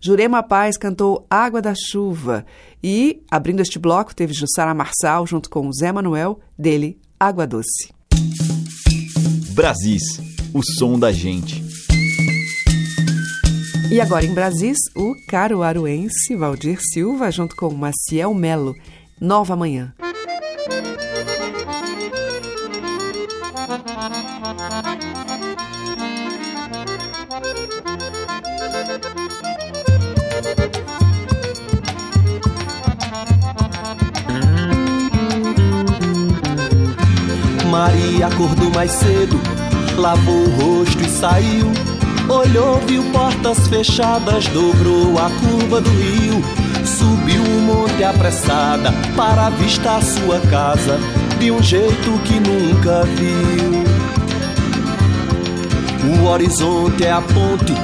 Jurema 0.00 0.42
Paz 0.42 0.76
cantou 0.76 1.24
Água 1.30 1.62
da 1.62 1.72
Chuva. 1.72 2.44
E, 2.82 3.22
abrindo 3.30 3.60
este 3.60 3.78
bloco, 3.78 4.12
teve 4.12 4.34
Jussara 4.34 4.74
Marçal 4.74 5.24
junto 5.24 5.48
com 5.48 5.68
o 5.68 5.72
Zé 5.72 5.92
Manuel, 5.92 6.40
dele 6.58 6.98
Água 7.18 7.46
Doce. 7.46 7.94
Brasis, 9.52 10.02
o 10.52 10.62
som 10.76 10.98
da 10.98 11.12
gente. 11.12 11.62
E 13.88 14.00
agora 14.00 14.24
em 14.24 14.34
Brasis, 14.34 14.78
o 14.96 15.14
caruaruense 15.28 16.34
Valdir 16.34 16.80
Silva 16.92 17.30
junto 17.30 17.54
com 17.54 17.72
Maciel 17.72 18.34
Melo, 18.34 18.74
Nova 19.20 19.54
Manhã. 19.54 19.94
Maria 37.74 38.28
acordou 38.28 38.70
mais 38.70 38.92
cedo, 38.92 39.36
lavou 39.96 40.44
o 40.44 40.50
rosto 40.50 41.02
e 41.02 41.08
saiu. 41.08 41.72
Olhou, 42.28 42.78
viu 42.86 43.02
portas 43.10 43.66
fechadas, 43.66 44.46
dobrou 44.46 45.18
a 45.18 45.28
curva 45.40 45.80
do 45.80 45.90
rio. 45.90 46.40
Subiu 46.86 47.42
o 47.42 47.62
monte 47.62 48.04
apressada 48.04 48.92
para 49.16 49.46
avistar 49.46 50.00
sua 50.04 50.38
casa 50.42 51.00
de 51.40 51.50
um 51.50 51.60
jeito 51.60 52.12
que 52.24 52.34
nunca 52.34 53.02
viu. 53.16 53.82
O 56.14 56.28
horizonte 56.28 57.04
é 57.04 57.10
a 57.10 57.20
ponte 57.20 57.74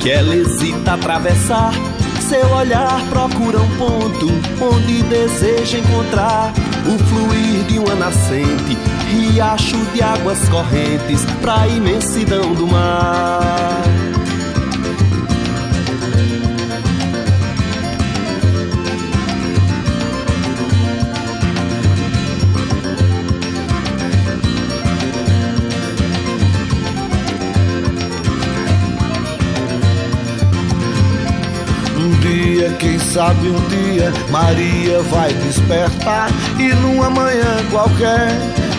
que 0.00 0.08
ela 0.08 0.34
hesita 0.34 0.94
atravessar. 0.94 1.74
Seu 2.30 2.50
olhar 2.50 2.98
procura 3.10 3.58
um 3.58 3.76
ponto 3.76 4.26
onde 4.72 5.02
deseja 5.02 5.76
encontrar 5.76 6.50
o 6.86 6.98
fluir 7.04 7.64
de 7.64 7.78
uma 7.78 7.94
nascente, 7.94 8.76
riacho 9.10 9.78
de 9.92 10.02
águas 10.02 10.48
correntes 10.48 11.24
pra 11.40 11.66
imensidão 11.68 12.54
do 12.54 12.66
mar. 12.66 13.84
Quem 32.78 32.98
sabe 32.98 33.48
um 33.48 33.68
dia, 33.68 34.12
Maria 34.30 35.00
vai 35.04 35.32
despertar 35.32 36.28
e 36.58 36.74
numa 36.74 37.08
manhã 37.08 37.64
qualquer, 37.70 38.28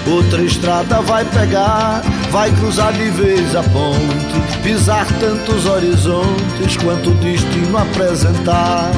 outra 0.07 0.41
estrada 0.43 1.01
vai 1.01 1.25
pegar, 1.25 2.01
vai 2.31 2.51
cruzar 2.51 2.93
de 2.93 3.09
vez 3.11 3.55
a 3.55 3.63
ponte, 3.63 4.57
pisar 4.63 5.05
tantos 5.19 5.65
horizontes 5.65 6.77
quanto 6.77 7.09
o 7.09 7.15
destino 7.15 7.77
apresentar. 7.77 8.91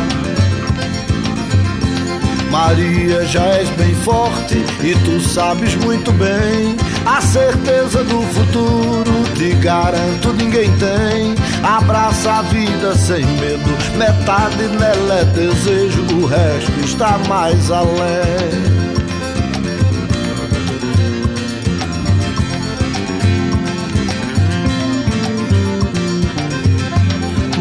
Maria, 2.52 3.26
já 3.26 3.44
és 3.44 3.70
bem 3.72 3.94
forte 3.96 4.56
e 4.82 4.96
tu 5.06 5.20
sabes 5.20 5.76
muito 5.76 6.12
bem. 6.14 6.76
A 7.06 7.22
certeza 7.22 8.04
do 8.04 8.22
futuro, 8.22 9.24
te 9.36 9.54
garanto, 9.56 10.34
ninguém 10.34 10.72
tem. 10.78 11.36
Abraça 11.64 12.32
a 12.32 12.42
vida 12.44 12.96
sem 12.96 13.26
medo, 13.26 13.98
metade 13.98 14.68
nela 14.80 15.20
é 15.20 15.26
desejo, 15.26 16.02
o 16.16 16.26
resto 16.26 16.80
está 16.84 17.18
mais 17.28 17.70
além. 17.70 18.67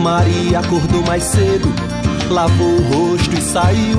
Maria 0.07 0.61
acordou 0.61 1.03
mais 1.03 1.25
cedo, 1.25 1.69
lavou 2.31 2.77
o 2.77 3.11
rosto 3.11 3.37
e 3.37 3.41
saiu. 3.41 3.99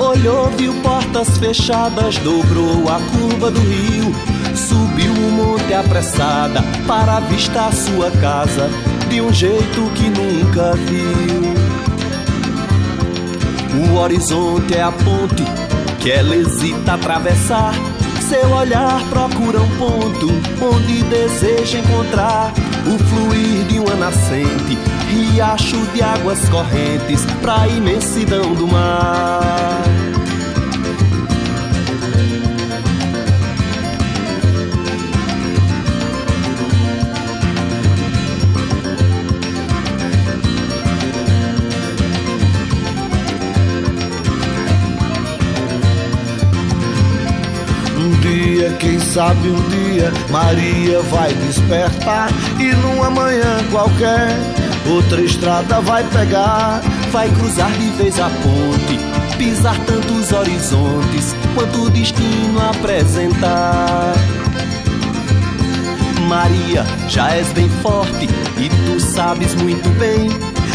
Olhou, 0.00 0.48
viu 0.56 0.72
portas 0.80 1.36
fechadas, 1.36 2.16
dobrou 2.16 2.88
a 2.88 2.98
curva 3.12 3.50
do 3.50 3.60
rio. 3.60 4.10
Subiu 4.56 5.12
o 5.12 5.32
monte 5.32 5.74
apressada 5.74 6.62
para 6.86 7.18
avistar 7.18 7.70
sua 7.74 8.10
casa 8.12 8.70
de 9.10 9.20
um 9.20 9.30
jeito 9.34 9.82
que 9.94 10.08
nunca 10.08 10.72
viu. 10.76 11.54
O 13.84 13.98
horizonte 13.98 14.74
é 14.74 14.82
a 14.82 14.92
ponte 14.92 15.44
que 16.00 16.10
ela 16.10 16.34
hesita 16.34 16.94
atravessar. 16.94 17.74
Seu 18.30 18.50
olhar 18.50 18.98
procura 19.10 19.60
um 19.60 19.68
ponto 19.76 20.26
onde 20.64 21.02
deseja 21.02 21.80
encontrar 21.80 22.50
o 22.86 22.98
fluir 22.98 23.64
de 23.66 23.78
uma 23.78 23.94
nascente, 23.94 24.78
riacho 25.08 25.78
de 25.92 26.02
águas 26.02 26.48
correntes 26.48 27.24
pra 27.40 27.66
imensidão 27.68 28.54
do 28.54 28.66
mar. 28.66 29.84
Quem 48.84 48.98
sabe 49.00 49.48
um 49.48 49.68
dia 49.70 50.12
Maria 50.30 51.00
vai 51.02 51.32
despertar 51.32 52.28
e 52.60 52.74
numa 52.76 53.08
manhã 53.08 53.64
qualquer 53.70 54.28
outra 54.88 55.20
estrada 55.20 55.80
vai 55.80 56.04
pegar, 56.04 56.80
vai 57.10 57.28
cruzar 57.30 57.70
de 57.72 57.88
vez 57.90 58.18
a 58.18 58.28
ponte, 58.28 58.98
pisar 59.36 59.78
tantos 59.80 60.32
horizontes 60.32 61.34
quanto 61.54 61.84
o 61.84 61.90
destino 61.90 62.60
apresentar. 62.70 64.14
Maria, 66.28 66.84
já 67.08 67.30
és 67.30 67.48
bem 67.52 67.68
forte 67.82 68.28
e 68.58 68.68
tu 68.68 69.00
sabes 69.00 69.54
muito 69.54 69.88
bem. 69.98 70.28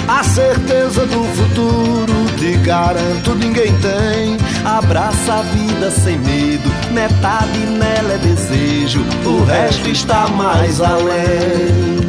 A 0.07 0.23
certeza 0.23 1.05
do 1.05 1.23
futuro, 1.35 2.37
te 2.37 2.57
garanto, 2.57 3.35
ninguém 3.35 3.71
tem. 3.77 4.37
Abraça 4.65 5.35
a 5.35 5.41
vida 5.41 5.91
sem 5.91 6.17
medo, 6.17 6.71
metade 6.91 7.59
nela 7.59 8.13
é 8.13 8.17
desejo, 8.17 9.01
o 9.25 9.43
resto 9.43 9.89
está 9.89 10.27
mais 10.29 10.81
além. 10.81 12.08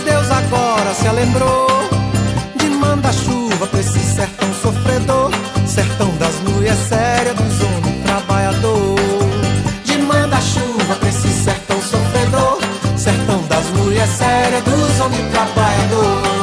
Agora 0.31 0.93
se 0.93 1.09
lembrou 1.09 1.67
de 2.55 2.69
mandar 2.69 3.13
chuva 3.13 3.67
pra 3.67 3.79
esse 3.79 3.99
sertão 3.99 4.53
sofredor, 4.61 5.31
sertão 5.67 6.09
das 6.17 6.35
mulheres 6.41 6.79
sérias, 6.87 7.35
dos 7.35 7.61
homens 7.61 8.03
trabalhador. 8.03 8.95
De 9.83 9.97
mandar 9.99 10.41
chuva 10.41 10.95
pra 10.95 11.09
esse 11.09 11.27
sertão 11.27 11.81
sofredor, 11.81 12.59
sertão 12.97 13.41
das 13.47 13.65
mulheres 13.71 14.09
sérias, 14.09 14.63
dos 14.63 14.99
homens 15.01 15.31
trabalhador. 15.31 16.40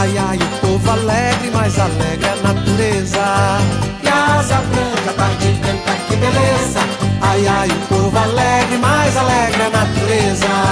Ai, 0.00 0.16
ai, 0.16 0.38
o 0.38 0.66
povo 0.66 0.90
alegre, 0.92 1.50
mais 1.50 1.78
alegre 1.78 2.26
a 2.26 2.36
natureza. 2.36 3.58
E 4.02 4.08
asa 4.08 4.62
branca, 4.72 5.12
tarde 5.14 5.60
canta, 5.60 5.92
que 6.08 6.16
beleza. 6.16 6.80
Ai, 7.20 7.46
ai, 7.46 7.68
o 7.68 7.86
povo 7.86 8.18
alegre, 8.18 8.78
mais 8.78 9.14
alegre 9.14 9.62
a 9.62 9.68
natureza. 9.68 10.69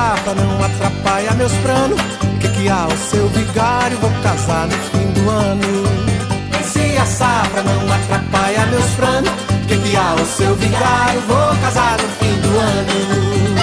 Se 0.00 0.06
a 0.06 0.16
safra 0.16 0.34
não 0.34 0.64
atrapalha 0.64 1.32
meus 1.32 1.52
planos, 1.52 2.00
que 2.40 2.48
que 2.48 2.68
há 2.68 2.86
o 2.86 2.96
seu 2.96 3.28
vigário? 3.28 3.98
Vou 3.98 4.10
casar 4.22 4.66
no 4.66 4.72
fim 4.72 5.12
do 5.12 5.30
ano. 5.30 5.84
Se 6.64 6.96
a 6.96 7.04
safra 7.04 7.62
não 7.62 7.92
atrapalha 7.92 8.66
meus 8.66 8.90
planos, 8.92 9.30
que 9.68 9.76
que 9.76 9.96
há 9.96 10.14
o 10.14 10.26
seu 10.26 10.54
vigário? 10.54 11.20
Vou 11.28 11.56
casar 11.62 11.98
no 12.00 12.08
fim 12.18 12.40
do 12.40 12.58
ano. 12.58 13.59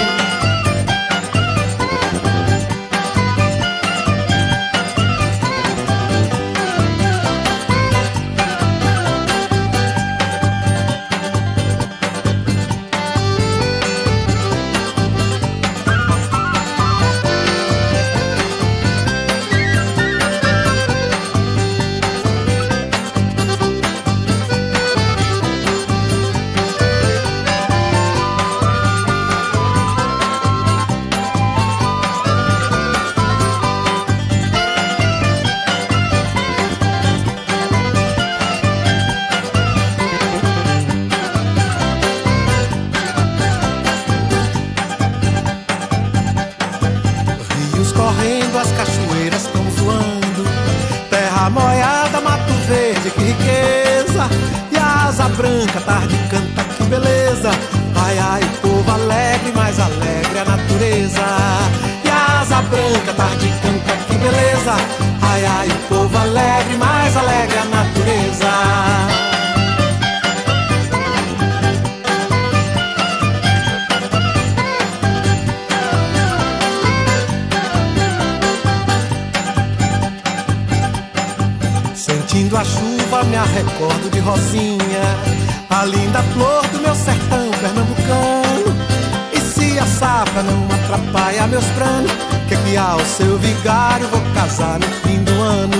meu 93.28 93.38
vigário 93.38 94.08
vou 94.08 94.20
casar 94.32 94.80
no 94.80 94.86
fim 94.86 95.22
do 95.22 95.32
ano. 95.32 95.76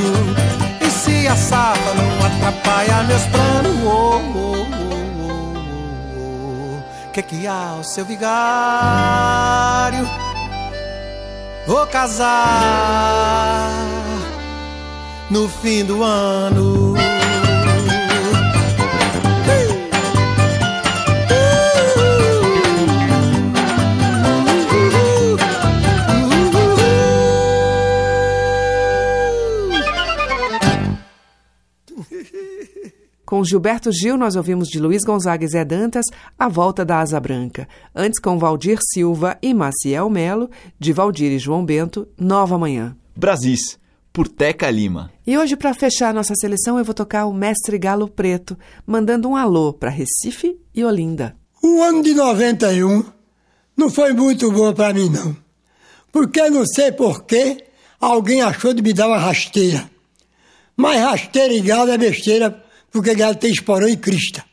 E 0.83 0.91
se 0.91 1.27
a 1.27 1.35
safra 1.35 1.95
não 1.95 2.27
atrapalha 2.27 3.03
meus 3.05 3.23
planos, 3.25 3.75
oh, 3.85 4.21
oh, 4.35 4.67
oh, 5.23 5.47
oh, 6.19 7.11
que 7.11 7.23
que 7.23 7.47
há 7.47 7.77
o 7.81 7.85
seu 7.85 8.05
vigário? 8.05 8.29
Vou 11.67 11.87
casar 11.87 12.27
no 15.31 15.49
fim 15.49 15.85
do 15.85 16.03
ano. 16.03 17.08
Com 33.29 33.45
Gilberto 33.45 33.93
Gil, 33.93 34.17
nós 34.17 34.37
ouvimos 34.37 34.69
de 34.69 34.81
Luiz 34.81 35.05
Gonzaga 35.05 35.45
e 35.45 35.49
Zé 35.49 35.63
Dantas 35.63 36.07
A 36.39 36.49
Volta 36.49 36.83
da 36.83 37.01
Asa 37.01 37.21
Branca. 37.21 37.69
Antes, 37.95 38.19
com 38.19 38.39
Valdir 38.39 38.79
Silva 38.81 39.37
e 39.43 39.53
Maciel 39.53 40.09
Melo, 40.09 40.49
de 40.81 40.95
Valdir 40.95 41.31
e 41.33 41.39
João 41.39 41.63
Bento, 41.63 42.09
Nova 42.19 42.57
Manhã. 42.57 42.97
Brasis, 43.15 43.79
por 44.15 44.29
Teca 44.29 44.71
Lima. 44.71 45.13
E 45.27 45.37
hoje, 45.37 45.57
para 45.57 45.75
fechar 45.75 46.15
nossa 46.15 46.33
seleção, 46.41 46.79
eu 46.79 46.85
vou 46.87 46.95
tocar 46.95 47.27
o 47.27 47.35
Mestre 47.35 47.77
Galo 47.77 48.09
Preto, 48.09 48.57
mandando 48.87 49.29
um 49.29 49.37
alô 49.37 49.75
para 49.75 49.91
Recife 49.91 50.59
e 50.75 50.83
Olinda. 50.83 51.37
O 51.63 51.83
ano 51.83 52.03
de 52.03 52.15
91 52.15 53.05
não 53.77 53.91
foi 53.91 54.15
muito 54.15 54.51
bom 54.51 54.73
para 54.73 54.95
mim, 54.95 55.11
não. 55.11 55.37
Porque 56.11 56.49
não 56.49 56.65
sei 56.65 56.93
porquê, 56.93 57.63
alguém 58.01 58.41
achou 58.41 58.73
de 58.73 58.81
me 58.81 58.95
dar 58.95 59.07
uma 59.07 59.19
rasteira. 59.19 59.87
Mas 60.75 60.99
rasteira 60.99 61.53
e 61.53 61.61
galo 61.61 61.91
é 61.91 61.99
besteira 61.99 62.65
porque 62.91 63.15
galo 63.15 63.35
tem 63.35 63.51
esporão 63.51 63.89
e 63.89 63.97
crista. 63.97 64.45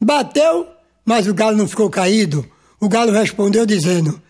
Bateu, 0.00 0.66
mas 1.04 1.26
o 1.26 1.34
galo 1.34 1.56
não 1.56 1.68
ficou 1.68 1.88
caído. 1.88 2.44
O 2.80 2.88
galo 2.88 3.12
respondeu 3.12 3.64
dizendo: 3.64 4.20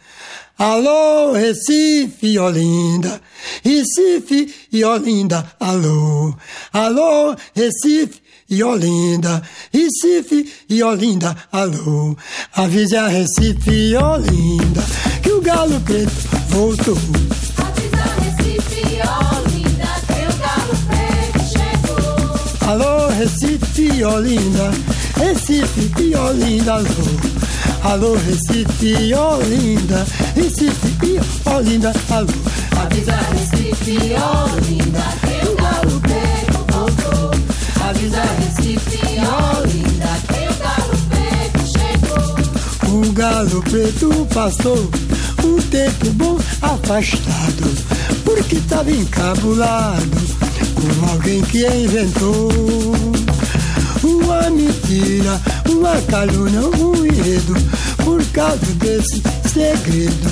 Alô, 0.58 1.32
Recife 1.32 2.38
Olinda, 2.38 3.20
Recife 3.64 4.54
e 4.70 4.84
Olinda, 4.84 5.50
alô. 5.58 6.34
Alô, 6.72 7.34
Recife 7.54 8.20
e 8.48 8.62
Olinda, 8.62 9.42
Recife 9.72 10.52
e 10.68 10.82
Olinda, 10.82 11.36
alô. 11.50 12.16
Avise 12.54 12.96
a 12.96 13.08
Recife 13.08 13.70
e 13.70 13.96
Olinda 13.96 14.82
que 15.22 15.32
o 15.32 15.40
galo 15.40 15.80
preto 15.80 16.12
voltou. 16.50 16.98
Alô, 22.72 23.08
Recife 23.08 24.02
Olinda, 24.02 24.70
Recife 25.18 26.16
Olinda, 26.16 26.72
alô. 26.72 26.86
Alô, 27.82 28.14
Recife 28.14 29.14
Olinda, 29.14 30.06
Recife 30.34 31.20
Olinda, 31.54 31.92
alô. 32.08 32.28
Avisa 32.80 33.14
Recife 33.34 33.98
Olinda 34.14 35.04
que 35.20 35.46
o 35.46 35.54
galo 35.54 36.00
preto 36.00 36.64
voltou. 36.72 37.30
Avisa 37.86 38.22
Recife 38.38 39.18
Olinda 39.18 40.08
que 40.28 40.48
o 40.48 40.54
galo 40.64 40.96
preto 41.10 41.60
chegou. 41.76 43.00
O 43.00 43.12
galo 43.12 43.62
preto 43.64 44.26
passou 44.32 44.90
um 45.44 45.60
tempo 45.68 46.10
bom 46.12 46.38
afastado, 46.62 47.70
porque 48.24 48.54
estava 48.56 48.90
encabulado 48.90 50.42
com 50.82 51.12
alguém 51.12 51.40
que 51.42 51.64
inventou 51.64 52.50
uma 54.02 54.50
mentira, 54.50 55.40
uma 55.70 56.00
calúnia, 56.02 56.60
um 56.60 57.06
enredo. 57.06 57.54
Por 58.04 58.24
causa 58.32 58.66
desse 58.80 59.22
segredo, 59.52 60.30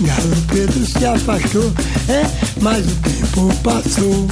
Galo 0.00 0.36
Preto 0.46 0.86
se 0.86 1.04
afastou, 1.04 1.70
é, 2.08 2.24
mas 2.62 2.86
o 2.86 2.96
tempo 2.96 3.54
passou. 3.62 4.26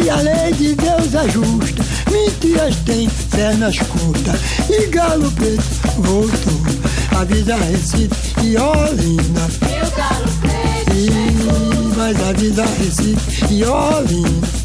E 0.00 0.08
a 0.08 0.16
lei 0.16 0.52
de 0.52 0.74
Deus 0.76 1.14
é 1.14 1.28
justa, 1.28 1.84
mentiras 2.10 2.76
têm 2.84 3.08
pernas 3.30 3.78
curtas. 3.78 4.40
E 4.70 4.86
Galo 4.86 5.30
Preto 5.32 5.64
voltou, 5.96 6.62
avisa 7.18 7.56
Recife 7.56 8.14
e 8.44 8.56
Olinda. 8.56 9.48
E 9.62 9.86
o 9.86 9.96
galo 9.96 10.28
preto 10.40 10.94
chegou. 10.94 11.96
mais 11.96 12.28
avisa 12.28 12.64
Recife 12.64 13.54
e 13.54 13.64
Olinda. 13.64 14.57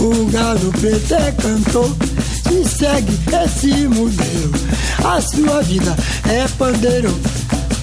O 0.00 0.24
galo 0.30 0.72
preto 0.80 1.12
é 1.14 1.30
cantor 1.32 1.94
e 2.50 2.66
segue 2.66 3.18
esse 3.44 3.86
modelo. 3.86 4.50
A 5.04 5.20
sua 5.20 5.60
vida 5.60 5.94
é 6.26 6.48
pandeiro, 6.56 7.14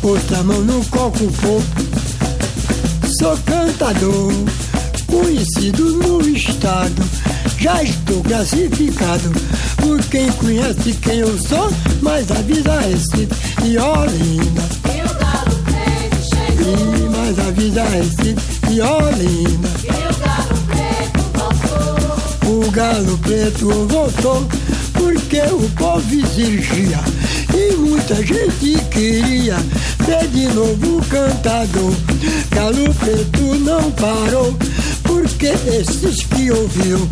outra 0.02 0.42
mão 0.42 0.60
no 0.62 0.84
coco 0.86 1.32
pouco. 1.42 1.68
Sou 3.20 3.38
cantador, 3.46 4.34
conhecido 5.06 5.92
no 5.92 6.28
estado. 6.28 7.04
Já 7.60 7.84
estou 7.84 8.24
classificado 8.24 9.32
por 9.78 10.04
quem 10.06 10.32
conhece 10.34 10.94
quem 10.94 11.20
eu 11.20 11.38
sou, 11.38 11.72
mas 12.02 12.32
avisa 12.32 12.80
Recife 12.80 13.30
e 13.64 13.78
Olinda. 13.78 14.64
E 14.86 15.02
o 15.02 15.14
galo 15.20 15.56
preto. 15.66 16.18
E 16.66 17.10
mais 17.10 17.40
avisa 17.40 17.84
Recife 17.84 18.72
e 18.72 18.82
Olinda. 18.82 19.87
O 22.48 22.72
galo 22.72 23.18
preto 23.18 23.68
voltou 23.88 24.48
porque 24.94 25.42
o 25.42 25.70
povo 25.72 26.14
exigia 26.14 27.00
e 27.54 27.76
muita 27.76 28.16
gente 28.26 28.80
queria 28.90 29.58
ver 30.06 30.28
de 30.30 30.48
novo 30.48 30.98
o 30.98 31.06
cantador. 31.08 31.94
Galo 32.52 32.94
preto 32.94 33.56
não 33.56 33.92
parou 33.92 34.56
porque 35.04 35.48
esses 35.48 36.24
que 36.24 36.50
ouviram 36.50 37.10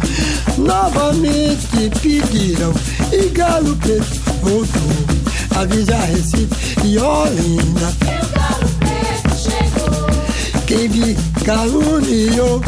novamente 0.57 1.91
pediram 2.01 2.73
e 3.11 3.27
Galo 3.29 3.75
preto 3.75 4.21
voltou. 4.41 5.15
Avisa 5.57 5.97
Recife 5.97 6.47
e 6.85 6.97
Olinda. 6.97 7.93
O 8.01 8.33
galo 8.33 8.69
preto 8.79 9.35
chegou. 9.37 10.65
Quem 10.65 10.87
me 10.87 11.15
caluniou 11.43 12.61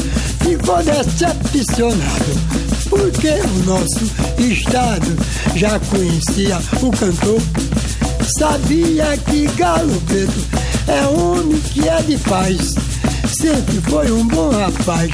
ficou 0.48 0.82
decepcionado, 0.82 2.41
porque 2.89 3.28
o 3.28 3.66
nosso 3.66 4.00
estado 4.39 5.18
já 5.56 5.78
conhecia 5.80 6.58
o 6.82 6.91
cantor. 6.91 7.41
Sabia 8.39 9.18
que 9.18 9.48
Galo 9.58 10.02
Preto 10.02 10.45
é 10.88 11.06
homem 11.08 11.60
que 11.60 11.88
é 11.88 12.02
de 12.02 12.18
paz, 12.20 12.76
sempre 13.38 13.82
foi 13.89 14.10
um 14.10 14.26
bom 14.26 14.50
rapaz, 14.52 15.12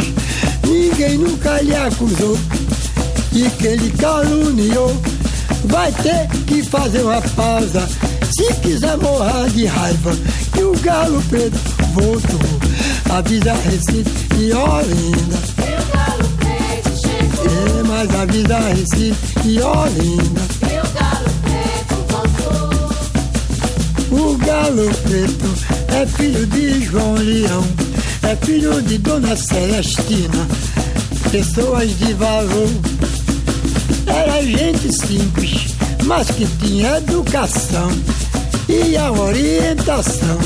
ninguém 0.67 1.17
nunca 1.17 1.61
lhe 1.61 1.75
acusou. 1.75 2.37
E 3.31 3.49
quem 3.57 3.75
lhe 3.75 3.89
caluniou 3.91 4.95
vai 5.65 5.91
ter 5.91 6.27
que 6.45 6.61
fazer 6.61 7.01
uma 7.01 7.21
pausa. 7.35 7.87
Se 8.37 8.53
quiser 8.61 8.97
morrer 8.97 9.49
de 9.49 9.65
raiva, 9.65 10.15
que 10.53 10.61
o 10.61 10.77
galo 10.79 11.21
preto 11.23 11.57
voltou. 11.93 12.62
Avisa 13.09 13.53
Recife 13.53 14.11
e 14.37 14.51
Olinda. 14.53 15.37
O 15.59 15.75
galo 15.93 16.29
preto 16.39 16.91
chegou. 17.01 17.45
É, 17.45 17.83
mas 17.83 18.15
avisa 18.15 18.59
Recife 18.59 19.39
e 19.45 19.61
Olinda. 19.61 20.41
O 20.63 20.83
galo 20.93 21.31
preto 21.43 21.95
voltou. 22.09 22.73
O 24.19 24.37
galo 24.37 24.91
preto 25.03 25.73
é 25.93 26.05
filho 26.05 26.45
de 26.47 26.85
João 26.85 27.13
Leão, 27.15 27.63
é 28.23 28.35
filho 28.35 28.81
de 28.81 28.97
Dona 28.97 29.35
Celestina, 29.35 30.47
pessoas 31.31 31.97
de 31.97 32.13
valor. 32.13 32.69
Era 34.07 34.41
gente 34.41 34.91
simples, 34.93 35.75
mas 36.05 36.29
que 36.31 36.45
tinha 36.59 36.97
educação 36.97 37.89
e 38.67 38.97
a 38.97 39.11
orientação 39.11 40.39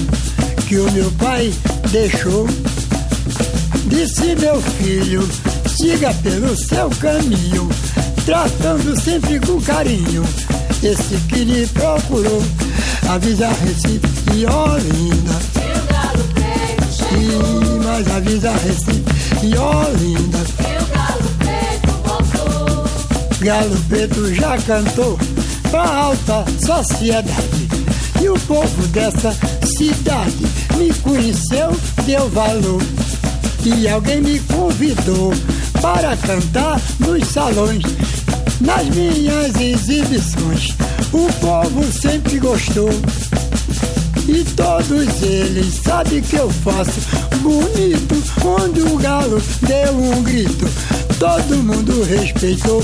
que 0.67 0.77
o 0.77 0.91
meu 0.91 1.09
pai 1.11 1.53
deixou. 1.87 2.47
Disse 3.87 4.35
meu 4.35 4.61
filho, 4.61 5.27
siga 5.67 6.13
pelo 6.15 6.55
seu 6.55 6.89
caminho, 6.99 7.69
tratando 8.25 8.99
sempre 8.99 9.39
com 9.39 9.61
carinho. 9.61 10.23
Esse 10.83 11.17
que 11.27 11.43
lhe 11.43 11.67
procurou, 11.67 12.43
avisa 13.09 13.47
Recife 13.47 13.99
e 14.35 14.45
Olinda. 14.45 15.35
E 15.55 15.79
o 15.79 15.85
galo 15.91 16.23
preto 16.33 16.93
chegou. 16.93 17.63
E 17.63 17.85
mais 17.85 18.07
avisa 18.11 18.51
Recife 18.51 19.45
e 19.45 19.57
Olinda. 19.57 20.37
E 20.59 20.83
o 20.83 20.87
galo 20.93 21.29
preto 21.39 21.91
voltou. 22.03 22.67
Galo 23.39 23.77
Preto 23.87 24.33
já 24.33 24.57
cantou 24.57 25.17
pra 25.69 25.83
alta 25.83 26.43
sociedade. 26.65 27.67
E 28.21 28.29
o 28.29 28.39
povo 28.41 28.87
dessa 28.87 29.31
me 29.79 30.91
conheceu, 31.03 31.69
deu 32.03 32.27
valor. 32.29 32.81
E 33.63 33.87
alguém 33.87 34.21
me 34.21 34.39
convidou 34.39 35.31
para 35.79 36.17
cantar 36.17 36.81
nos 36.99 37.27
salões. 37.27 37.83
nas 38.59 38.89
minhas 38.89 39.55
exibições. 39.55 40.75
O 41.13 41.31
povo 41.33 41.83
sempre 41.91 42.39
gostou. 42.39 42.89
E 44.27 44.43
todos 44.55 45.21
eles 45.21 45.75
sabem 45.83 46.21
que 46.21 46.37
eu 46.37 46.49
faço 46.49 46.99
bonito. 47.41 48.15
Onde 48.43 48.81
o 48.81 48.97
galo 48.97 49.39
deu 49.61 49.93
um 49.93 50.23
grito, 50.23 50.67
todo 51.19 51.63
mundo 51.63 52.03
respeitou. 52.03 52.83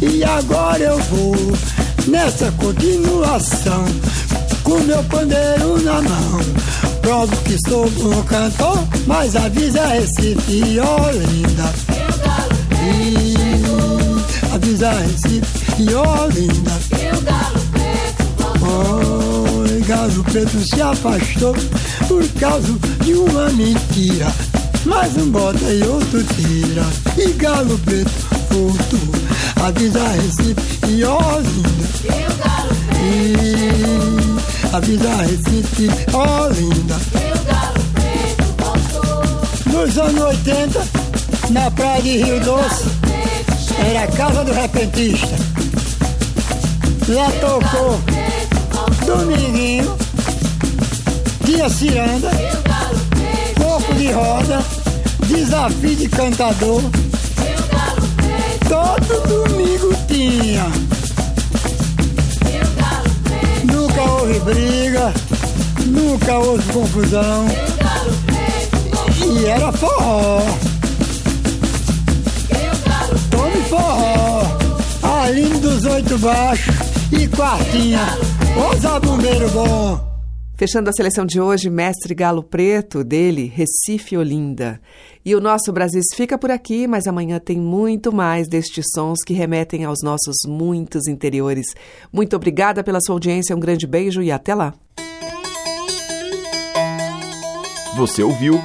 E 0.00 0.22
agora 0.22 0.84
eu 0.84 0.98
vou 1.00 1.36
nessa 2.08 2.50
continuação, 2.52 3.84
com 4.68 4.80
meu 4.80 5.02
pandeiro 5.04 5.82
na 5.82 6.02
mão. 6.02 6.40
Provo 7.00 7.34
que 7.38 7.56
sou 7.66 7.88
bom 7.90 8.22
cantor, 8.24 8.78
mas 9.06 9.34
avisa 9.34 9.86
Recife, 9.86 10.78
ó 10.78 11.10
linda. 11.10 11.72
E 12.84 13.34
avisa 14.54 14.90
Recife, 14.90 15.94
ó 15.94 16.26
linda. 16.26 16.72
Oi, 18.60 19.80
galo 19.86 20.24
preto 20.24 20.60
se 20.60 20.82
afastou 20.82 21.54
por 22.06 22.28
causa 22.38 22.78
de 23.02 23.14
uma 23.14 23.48
mentira. 23.50 24.30
Mais 24.84 25.16
um 25.16 25.30
bota 25.30 25.64
e 25.64 25.82
outro 25.84 26.22
tira. 26.24 26.84
E 27.16 27.32
galo 27.32 27.78
preto 27.86 28.10
voltou. 28.50 29.64
Avisa 29.64 30.06
Recife 30.08 30.88
e 30.88 31.04
ó 31.04 31.38
linda. 31.38 31.78
E 33.00 34.17
avisa 34.72 35.16
Recife, 35.22 35.88
ó 36.12 36.48
linda. 36.48 36.96
Nos 39.66 39.98
anos 39.98 40.20
80, 40.20 40.86
na 41.50 41.70
praia 41.70 42.02
de 42.02 42.18
Rio 42.18 42.40
Doce, 42.40 42.84
era 43.78 44.04
a 44.04 44.06
casa 44.08 44.44
do 44.44 44.52
repentista. 44.52 45.36
Lá 47.08 47.30
tocou 47.40 47.98
Dominguinho, 49.06 49.96
Tia 51.44 51.68
Ciranda, 51.70 52.30
Corpo 53.56 53.94
de 53.94 54.12
Roda, 54.12 54.62
Desafio 55.26 55.96
de 55.96 56.08
Cantador. 56.08 56.82
Todo 58.68 59.46
domingo 59.46 59.94
tinha. 60.06 60.87
Houve 64.28 64.40
briga, 64.40 65.12
nunca 65.86 66.38
houve 66.38 66.72
confusão. 66.72 67.46
E 69.26 69.46
era 69.46 69.72
forró. 69.72 70.40
Tome 73.30 73.62
forró. 73.68 74.42
Aline 75.02 75.60
dos 75.60 75.84
oito 75.86 76.18
baixos 76.18 76.74
e 77.12 77.26
quartinha. 77.28 78.06
Ô 78.56 78.76
zabumbeiro 78.76 79.48
bom. 79.50 80.08
Fechando 80.56 80.90
a 80.90 80.92
seleção 80.92 81.24
de 81.24 81.40
hoje, 81.40 81.70
Mestre 81.70 82.14
Galo 82.14 82.42
Preto, 82.42 83.04
dele, 83.04 83.50
Recife 83.54 84.16
Olinda. 84.16 84.80
E 85.28 85.34
o 85.34 85.42
nosso 85.42 85.70
Brasil 85.70 86.00
fica 86.14 86.38
por 86.38 86.50
aqui, 86.50 86.86
mas 86.86 87.06
amanhã 87.06 87.38
tem 87.38 87.58
muito 87.60 88.10
mais 88.10 88.48
destes 88.48 88.86
sons 88.94 89.18
que 89.22 89.34
remetem 89.34 89.84
aos 89.84 89.98
nossos 90.02 90.36
muitos 90.46 91.06
interiores. 91.06 91.66
Muito 92.10 92.34
obrigada 92.34 92.82
pela 92.82 92.98
sua 92.98 93.14
audiência, 93.14 93.54
um 93.54 93.60
grande 93.60 93.86
beijo 93.86 94.22
e 94.22 94.32
até 94.32 94.54
lá. 94.54 94.72
Você 97.98 98.22
ouviu 98.22 98.58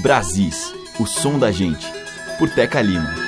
Brasis, 0.00 0.72
o 0.98 1.04
som 1.04 1.38
da 1.38 1.52
gente, 1.52 1.86
por 2.38 2.48
Teca 2.48 2.80
Lima. 2.80 3.25